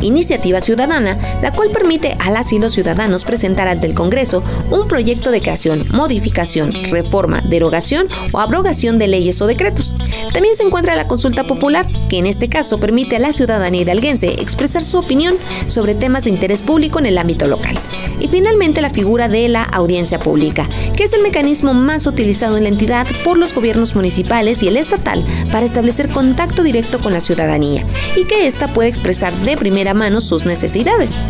iniciativa 0.02 0.62
ciudadana, 0.62 1.18
la 1.42 1.52
cual 1.52 1.70
permite 1.70 2.16
a 2.20 2.32
las 2.32 2.52
y 2.54 2.60
los 2.60 2.74
ciudadanos 2.74 3.26
presentar 3.26 3.68
ante 3.68 3.88
el 3.88 3.94
Congreso 3.94 4.44
un 4.70 4.88
proyecto 4.88 5.32
de 5.32 5.42
creación, 5.42 5.86
modificación, 5.92 6.72
reforma, 6.92 7.42
derogación 7.42 8.08
o 8.32 8.40
abrogación 8.40 8.98
de 8.98 9.08
leyes 9.08 9.42
o 9.42 9.48
decretos. 9.48 9.96
También 10.34 10.56
se 10.56 10.64
encuentra 10.64 10.96
la 10.96 11.08
consulta 11.08 11.46
popular, 11.46 11.88
que 12.10 12.18
en 12.18 12.28
este 12.28 12.50
caso 12.50 12.78
permite 12.80 13.16
a 13.16 13.20
la 13.20 13.34
ciudadanía 13.34 13.82
hidalguense 13.82 14.42
expresar 14.42 14.84
su 14.84 14.98
opinión 14.98 15.36
sobre 15.68 15.96
temas 15.96 16.24
de 16.24 16.30
interés 16.30 16.62
público 16.62 17.00
en 17.00 17.06
el 17.06 17.18
ámbito 17.18 17.48
local. 17.48 17.78
Y 18.20 18.28
finalmente 18.28 18.82
la 18.82 18.90
figura 18.90 19.28
de 19.28 19.48
la 19.48 19.64
audiencia 19.64 20.20
pública, 20.20 20.68
que 20.96 21.04
es 21.04 21.14
el 21.14 21.22
mecanismo 21.22 21.74
más 21.74 22.08
utilizado 22.08 22.58
en 22.58 22.64
la 22.64 22.70
entidad 22.70 23.06
por 23.24 23.38
los 23.38 23.54
gobiernos 23.54 23.96
municipales 23.96 24.64
y 24.64 24.68
el 24.68 24.78
estatal 24.78 25.26
para 25.52 25.66
establecer 25.66 26.10
contacto 26.10 26.64
directo 26.64 27.00
con 27.00 27.14
la 27.14 27.22
ciudadanía 27.22 27.86
y 28.16 28.26
que 28.26 28.48
ésta 28.48 28.74
puede 28.74 28.90
expresar 28.90 29.34
de 29.34 29.58
primera 29.58 29.87
mano 29.94 30.22
sus 30.22 30.46
necesidades. 30.46 31.24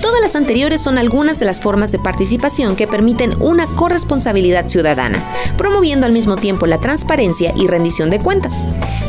Todas 0.00 0.20
las 0.20 0.36
anteriores 0.36 0.80
son 0.80 0.98
algunas 0.98 1.38
de 1.38 1.44
las 1.44 1.60
formas 1.60 1.92
de 1.92 1.98
participación 1.98 2.76
que 2.76 2.86
permiten 2.86 3.34
una 3.40 3.66
corresponsabilidad 3.66 4.68
ciudadana, 4.68 5.22
promoviendo 5.56 6.06
al 6.06 6.12
mismo 6.12 6.36
tiempo 6.36 6.66
la 6.66 6.78
transparencia 6.78 7.52
y 7.56 7.66
rendición 7.66 8.10
de 8.10 8.18
cuentas. 8.18 8.62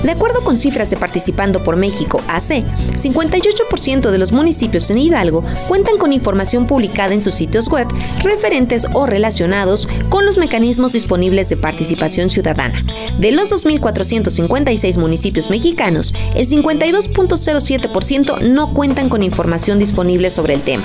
De 0.03 0.11
acuerdo 0.11 0.43
con 0.43 0.57
cifras 0.57 0.89
de 0.89 0.97
Participando 0.97 1.63
por 1.63 1.75
México 1.75 2.21
AC, 2.27 2.63
58% 2.95 4.09
de 4.09 4.17
los 4.17 4.31
municipios 4.31 4.89
en 4.89 4.97
Hidalgo 4.97 5.43
cuentan 5.67 5.97
con 5.97 6.11
información 6.11 6.65
publicada 6.65 7.13
en 7.13 7.21
sus 7.21 7.35
sitios 7.35 7.69
web 7.69 7.87
referentes 8.23 8.87
o 8.93 9.05
relacionados 9.05 9.87
con 10.09 10.25
los 10.25 10.39
mecanismos 10.39 10.93
disponibles 10.93 11.49
de 11.49 11.57
participación 11.57 12.31
ciudadana. 12.31 12.83
De 13.19 13.31
los 13.31 13.51
2.456 13.51 14.97
municipios 14.97 15.51
mexicanos, 15.51 16.15
el 16.35 16.47
52.07% 16.47 18.41
no 18.41 18.73
cuentan 18.73 19.07
con 19.07 19.21
información 19.21 19.77
disponible 19.77 20.31
sobre 20.31 20.55
el 20.55 20.61
tema. 20.61 20.80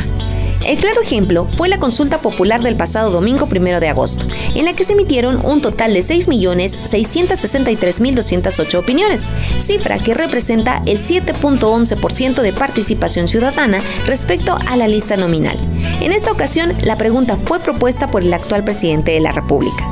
El 0.67 0.79
claro 0.79 1.01
ejemplo 1.01 1.47
fue 1.55 1.69
la 1.69 1.79
consulta 1.79 2.19
popular 2.19 2.61
del 2.61 2.75
pasado 2.75 3.13
domingo 3.13 3.47
1 3.49 3.79
de 3.79 3.89
agosto, 3.89 4.27
en 4.55 4.65
la 4.65 4.75
que 4.75 4.83
se 4.83 4.95
emitieron 4.95 5.47
un 5.47 5.63
total 5.63 5.95
de 5.95 6.01
6.663.208 6.01 8.75
opiniones, 8.75 9.31
cifra 9.59 9.99
que 9.99 10.13
representa 10.13 10.83
el 10.87 10.99
7.11% 10.99 12.43
de 12.43 12.53
participación 12.53 13.29
ciudadana 13.29 13.81
respecto 14.07 14.59
a 14.67 14.77
la 14.77 14.89
lista 14.89 15.17
nominal. 15.17 15.57
En 16.01 16.11
esta 16.11 16.33
ocasión, 16.33 16.73
la 16.83 16.97
pregunta 16.97 17.37
fue 17.37 17.61
propuesta 17.61 18.09
por 18.09 18.23
el 18.23 18.35
actual 18.35 18.65
presidente 18.65 19.13
de 19.13 19.21
la 19.21 19.31
República. 19.31 19.89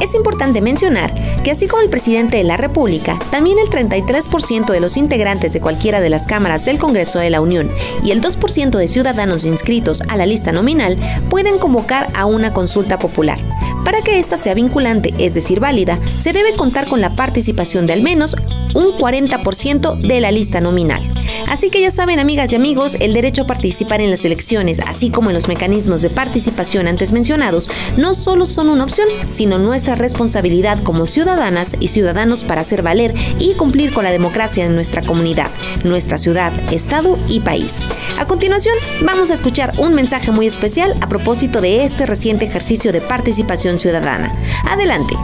Es 0.00 0.14
importante 0.14 0.60
mencionar 0.60 1.12
que 1.42 1.50
así 1.50 1.66
como 1.66 1.82
el 1.82 1.90
presidente 1.90 2.36
de 2.36 2.44
la 2.44 2.56
República, 2.56 3.18
también 3.30 3.58
el 3.58 3.68
33% 3.68 4.66
de 4.66 4.80
los 4.80 4.96
integrantes 4.96 5.52
de 5.52 5.60
cualquiera 5.60 6.00
de 6.00 6.08
las 6.08 6.26
cámaras 6.26 6.64
del 6.64 6.78
Congreso 6.78 7.18
de 7.18 7.30
la 7.30 7.40
Unión 7.40 7.70
y 8.04 8.12
el 8.12 8.20
2% 8.20 8.78
de 8.78 8.88
ciudadanos 8.88 9.44
inscritos 9.44 10.02
a 10.08 10.16
la 10.16 10.26
lista 10.26 10.52
nominal 10.52 10.96
pueden 11.28 11.58
convocar 11.58 12.08
a 12.14 12.26
una 12.26 12.52
consulta 12.52 12.98
popular. 12.98 13.38
Para 13.88 14.02
que 14.02 14.18
ésta 14.18 14.36
sea 14.36 14.52
vinculante, 14.52 15.14
es 15.16 15.32
decir, 15.32 15.60
válida, 15.60 15.98
se 16.18 16.34
debe 16.34 16.52
contar 16.52 16.88
con 16.88 17.00
la 17.00 17.16
participación 17.16 17.86
de 17.86 17.94
al 17.94 18.02
menos 18.02 18.36
un 18.74 18.92
40% 18.98 19.98
de 19.98 20.20
la 20.20 20.30
lista 20.30 20.60
nominal. 20.60 21.02
Así 21.46 21.70
que 21.70 21.80
ya 21.80 21.90
saben, 21.90 22.18
amigas 22.18 22.52
y 22.52 22.56
amigos, 22.56 22.98
el 23.00 23.14
derecho 23.14 23.42
a 23.42 23.46
participar 23.46 24.02
en 24.02 24.10
las 24.10 24.26
elecciones, 24.26 24.80
así 24.80 25.08
como 25.08 25.30
en 25.30 25.34
los 25.34 25.48
mecanismos 25.48 26.02
de 26.02 26.10
participación 26.10 26.86
antes 26.86 27.12
mencionados, 27.12 27.70
no 27.96 28.12
solo 28.12 28.44
son 28.44 28.68
una 28.68 28.84
opción, 28.84 29.08
sino 29.30 29.58
nuestra 29.58 29.94
responsabilidad 29.94 30.82
como 30.82 31.06
ciudadanas 31.06 31.74
y 31.80 31.88
ciudadanos 31.88 32.44
para 32.44 32.60
hacer 32.60 32.82
valer 32.82 33.14
y 33.38 33.54
cumplir 33.54 33.94
con 33.94 34.04
la 34.04 34.10
democracia 34.10 34.66
en 34.66 34.74
nuestra 34.74 35.00
comunidad, 35.00 35.50
nuestra 35.82 36.18
ciudad, 36.18 36.52
estado 36.70 37.18
y 37.26 37.40
país. 37.40 37.76
A 38.18 38.26
continuación, 38.26 38.74
vamos 39.02 39.30
a 39.30 39.34
escuchar 39.34 39.72
un 39.78 39.94
mensaje 39.94 40.30
muy 40.30 40.46
especial 40.46 40.94
a 41.00 41.08
propósito 41.08 41.62
de 41.62 41.84
este 41.84 42.04
reciente 42.04 42.44
ejercicio 42.44 42.92
de 42.92 43.00
participación 43.00 43.77
ciudadana. 43.78 44.32
Adelante 44.64 45.16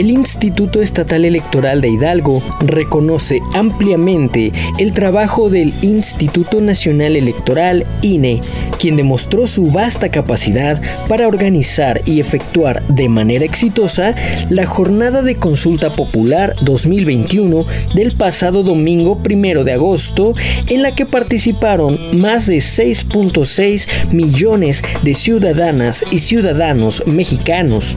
el 0.00 0.10
Instituto 0.10 0.82
Estatal 0.82 1.24
Electoral 1.24 1.80
de 1.80 1.88
Hidalgo 1.88 2.42
reconoce 2.60 3.40
ampliamente 3.54 4.52
el 4.78 4.92
trabajo 4.92 5.48
del 5.48 5.72
Instituto 5.80 6.60
Nacional 6.60 7.16
Electoral, 7.16 7.86
INE, 8.02 8.42
quien 8.78 8.96
demostró 8.96 9.46
su 9.46 9.70
vasta 9.70 10.10
capacidad 10.10 10.82
para 11.08 11.26
organizar 11.26 12.02
y 12.04 12.20
efectuar 12.20 12.82
de 12.88 13.08
manera 13.08 13.46
exitosa 13.46 14.14
la 14.50 14.66
jornada 14.66 15.22
de 15.22 15.36
consulta 15.36 15.88
popular 15.96 16.54
2021 16.60 17.64
del 17.94 18.12
pasado 18.16 18.62
domingo 18.62 19.18
1 19.26 19.64
de 19.64 19.72
agosto, 19.72 20.34
en 20.68 20.82
la 20.82 20.94
que 20.94 21.06
participaron 21.06 22.20
más 22.20 22.46
de 22.46 22.56
6.6 22.56 24.12
millones 24.12 24.82
de 25.02 25.14
ciudadanas 25.14 26.04
y 26.10 26.18
ciudadanos 26.18 27.02
mexicanos. 27.06 27.96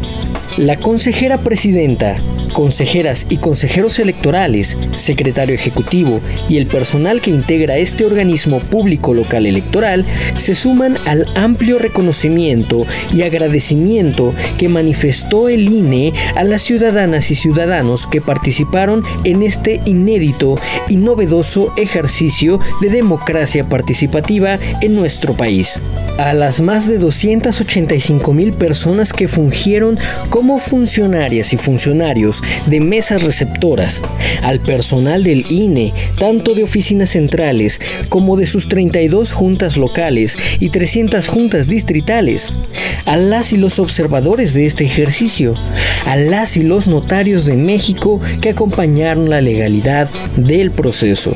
La 0.57 0.77
consejera 0.77 1.37
presidenta, 1.37 1.88
consejeras 2.53 3.25
y 3.29 3.37
consejeros 3.37 3.99
electorales, 3.99 4.77
secretario 4.91 5.55
ejecutivo 5.55 6.21
y 6.47 6.57
el 6.57 6.67
personal 6.67 7.21
que 7.21 7.31
integra 7.31 7.77
este 7.77 8.05
organismo 8.05 8.59
público 8.59 9.13
local 9.13 9.45
electoral 9.45 10.05
se 10.37 10.55
suman 10.55 10.97
al 11.05 11.25
amplio 11.35 11.79
reconocimiento 11.79 12.85
y 13.13 13.23
agradecimiento 13.23 14.33
que 14.57 14.69
manifestó 14.69 15.49
el 15.49 15.71
INE 15.71 16.13
a 16.35 16.43
las 16.43 16.61
ciudadanas 16.61 17.31
y 17.31 17.35
ciudadanos 17.35 18.07
que 18.07 18.21
participaron 18.21 19.03
en 19.23 19.43
este 19.43 19.81
inédito 19.85 20.55
y 20.87 20.97
novedoso 20.97 21.73
ejercicio 21.77 22.59
de 22.81 22.89
democracia 22.89 23.63
participativa 23.63 24.59
en 24.81 24.95
nuestro 24.95 25.33
país. 25.33 25.79
A 26.17 26.33
las 26.33 26.59
más 26.59 26.87
de 26.87 26.97
285 26.97 28.33
mil 28.33 28.51
personas 28.51 29.13
que 29.13 29.29
fungieron 29.29 29.97
como 30.29 30.59
funcionarias 30.59 31.53
y 31.53 31.57
funcionarios 31.57 31.68
de 32.65 32.79
mesas 32.79 33.21
receptoras, 33.21 34.01
al 34.41 34.59
personal 34.59 35.23
del 35.23 35.45
INE, 35.51 35.93
tanto 36.17 36.55
de 36.55 36.63
oficinas 36.63 37.11
centrales 37.11 37.79
como 38.09 38.37
de 38.37 38.47
sus 38.47 38.67
32 38.67 39.31
juntas 39.31 39.77
locales 39.77 40.37
y 40.59 40.69
300 40.69 41.27
juntas 41.27 41.67
distritales, 41.67 42.53
a 43.05 43.17
las 43.17 43.53
y 43.53 43.57
los 43.57 43.77
observadores 43.77 44.53
de 44.53 44.65
este 44.65 44.83
ejercicio, 44.83 45.53
a 46.07 46.15
las 46.15 46.57
y 46.57 46.63
los 46.63 46.87
notarios 46.87 47.45
de 47.45 47.55
México 47.55 48.19
que 48.41 48.49
acompañaron 48.49 49.29
la 49.29 49.41
legalidad 49.41 50.09
del 50.37 50.71
proceso. 50.71 51.33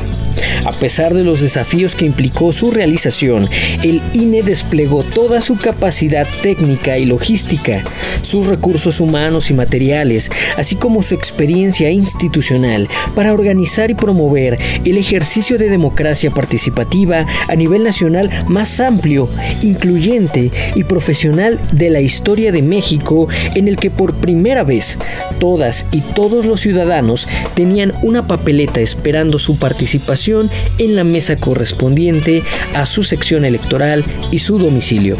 A 0.65 0.71
pesar 0.71 1.13
de 1.13 1.23
los 1.23 1.41
desafíos 1.41 1.95
que 1.95 2.05
implicó 2.05 2.53
su 2.53 2.71
realización, 2.71 3.49
el 3.83 4.01
INE 4.13 4.43
desplegó 4.43 5.03
toda 5.03 5.41
su 5.41 5.57
capacidad 5.57 6.27
técnica 6.41 6.97
y 6.97 7.05
logística, 7.05 7.83
sus 8.21 8.47
recursos 8.47 8.99
humanos 8.99 9.49
y 9.49 9.53
materiales, 9.53 10.31
así 10.57 10.75
como 10.75 11.01
su 11.01 11.15
experiencia 11.15 11.89
institucional 11.89 12.87
para 13.15 13.33
organizar 13.33 13.91
y 13.91 13.95
promover 13.95 14.57
el 14.85 14.97
ejercicio 14.97 15.57
de 15.57 15.69
democracia 15.69 16.31
participativa 16.31 17.25
a 17.47 17.55
nivel 17.55 17.83
nacional 17.83 18.29
más 18.47 18.79
amplio, 18.79 19.29
incluyente 19.61 20.51
y 20.75 20.83
profesional 20.83 21.59
de 21.71 21.89
la 21.89 22.01
historia 22.01 22.51
de 22.51 22.61
México, 22.61 23.27
en 23.55 23.67
el 23.67 23.75
que 23.75 23.91
por 23.91 24.15
primera 24.15 24.63
vez 24.63 24.97
todas 25.39 25.85
y 25.91 26.01
todos 26.01 26.45
los 26.45 26.61
ciudadanos 26.61 27.27
tenían 27.55 27.93
una 28.01 28.27
papeleta 28.27 28.79
esperando 28.79 29.39
su 29.39 29.57
participación 29.57 30.22
en 30.27 30.95
la 30.95 31.03
mesa 31.03 31.35
correspondiente 31.35 32.43
a 32.73 32.85
su 32.85 33.03
sección 33.03 33.43
electoral 33.43 34.05
y 34.31 34.39
su 34.39 34.57
domicilio. 34.57 35.17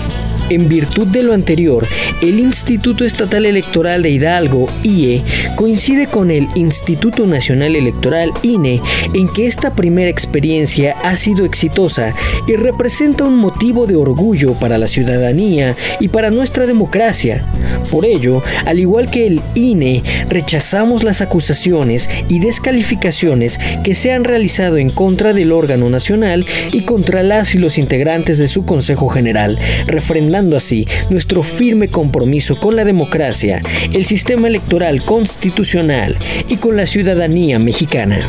En 0.54 0.70
virtud 0.70 1.08
de 1.08 1.24
lo 1.24 1.34
anterior, 1.34 1.88
el 2.22 2.40
Instituto 2.40 3.06
Estatal 3.06 3.48
Electoral 3.48 4.04
de 4.04 4.12
Hidalgo, 4.12 4.70
IE, 4.84 5.24
coincide 5.56 6.06
con 6.06 6.30
el 6.30 6.48
Instituto 6.54 7.26
Nacional 7.26 7.76
Electoral, 7.76 8.32
INE, 8.44 8.80
en 9.16 9.28
que 9.30 9.48
esta 9.48 9.74
primera 9.74 10.12
experiencia 10.12 10.96
ha 11.02 11.16
sido 11.18 11.44
exitosa 11.44 12.14
y 12.48 12.54
representa 12.54 13.24
un 13.24 13.38
motivo 13.38 13.88
de 13.88 13.96
orgullo 13.96 14.54
para 14.54 14.78
la 14.78 14.86
ciudadanía 14.86 15.76
y 16.00 16.10
para 16.10 16.30
nuestra 16.30 16.68
democracia. 16.68 17.44
Por 17.90 18.06
ello, 18.06 18.44
al 18.68 18.78
igual 18.78 19.10
que 19.10 19.26
el 19.26 19.42
INE, 19.56 20.04
rechazamos 20.30 21.04
las 21.04 21.22
acusaciones 21.22 22.12
y 22.30 22.38
descalificaciones 22.40 23.60
que 23.84 23.96
se 23.96 24.12
han 24.12 24.24
realizado 24.24 24.78
en 24.78 24.92
contra 24.92 25.34
del 25.34 25.52
órgano 25.52 25.90
nacional 25.90 26.46
y 26.72 26.82
contra 26.82 27.24
las 27.24 27.56
y 27.56 27.58
los 27.58 27.80
integrantes 27.80 28.38
de 28.38 28.48
su 28.48 28.66
Consejo 28.66 29.10
General, 29.10 29.58
refrendando 29.88 30.43
así 30.52 30.88
nuestro 31.10 31.44
firme 31.44 31.88
compromiso 31.88 32.56
con 32.56 32.76
la 32.76 32.86
democracia, 32.86 33.62
el 33.92 34.06
sistema 34.06 34.48
electoral 34.48 35.02
constitucional 35.02 36.18
y 36.48 36.58
con 36.58 36.76
la 36.76 36.86
ciudadanía 36.86 37.60
mexicana. 37.60 38.20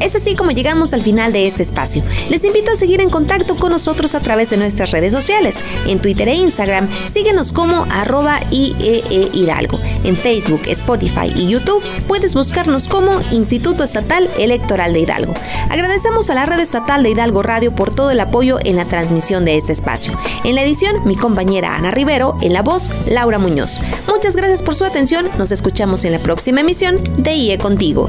Es 0.00 0.16
así 0.16 0.34
como 0.34 0.50
llegamos 0.50 0.92
al 0.94 1.02
final 1.02 1.32
de 1.32 1.46
este 1.46 1.62
espacio. 1.62 2.02
Les 2.30 2.44
invito 2.44 2.72
a 2.72 2.76
seguir 2.76 3.00
en 3.00 3.10
contacto 3.10 3.56
con 3.56 3.70
nosotros 3.70 4.14
a 4.14 4.20
través 4.20 4.50
de 4.50 4.56
nuestras 4.56 4.90
redes 4.90 5.12
sociales. 5.12 5.62
En 5.86 6.00
Twitter 6.00 6.28
e 6.28 6.34
Instagram, 6.34 6.88
síguenos 7.06 7.52
como 7.52 7.86
arroba 7.90 8.40
IEE 8.50 9.30
Hidalgo. 9.32 9.78
En 10.04 10.16
Facebook, 10.16 10.62
Spotify 10.66 11.32
y 11.36 11.48
YouTube 11.48 11.82
puedes 12.06 12.34
buscarnos 12.34 12.88
como 12.88 13.20
Instituto 13.30 13.84
Estatal 13.84 14.28
Electoral 14.38 14.92
de 14.92 15.00
Hidalgo. 15.00 15.34
Agradecemos 15.68 16.30
a 16.30 16.34
la 16.34 16.46
red 16.46 16.60
estatal 16.60 17.02
de 17.02 17.10
Hidalgo 17.10 17.42
Radio 17.42 17.74
por 17.74 17.94
todo 17.94 18.10
el 18.10 18.20
apoyo 18.20 18.58
en 18.64 18.76
la 18.76 18.86
transmisión 18.86 19.44
de 19.44 19.56
este 19.56 19.72
espacio. 19.72 20.18
En 20.44 20.54
la 20.54 20.62
edición, 20.62 20.96
mi 21.04 21.16
compañera 21.16 21.76
Ana 21.76 21.90
Rivero, 21.90 22.36
en 22.40 22.54
la 22.54 22.62
voz, 22.62 22.90
Laura 23.06 23.38
Muñoz. 23.38 23.80
Muchas 24.08 24.34
gracias 24.34 24.62
por 24.62 24.74
su 24.74 24.84
atención. 24.84 25.28
Nos 25.38 25.52
escuchamos 25.52 26.04
en 26.04 26.12
la 26.12 26.18
próxima 26.18 26.60
emisión 26.60 26.98
de 27.18 27.34
IE 27.34 27.58
Contigo. 27.58 28.08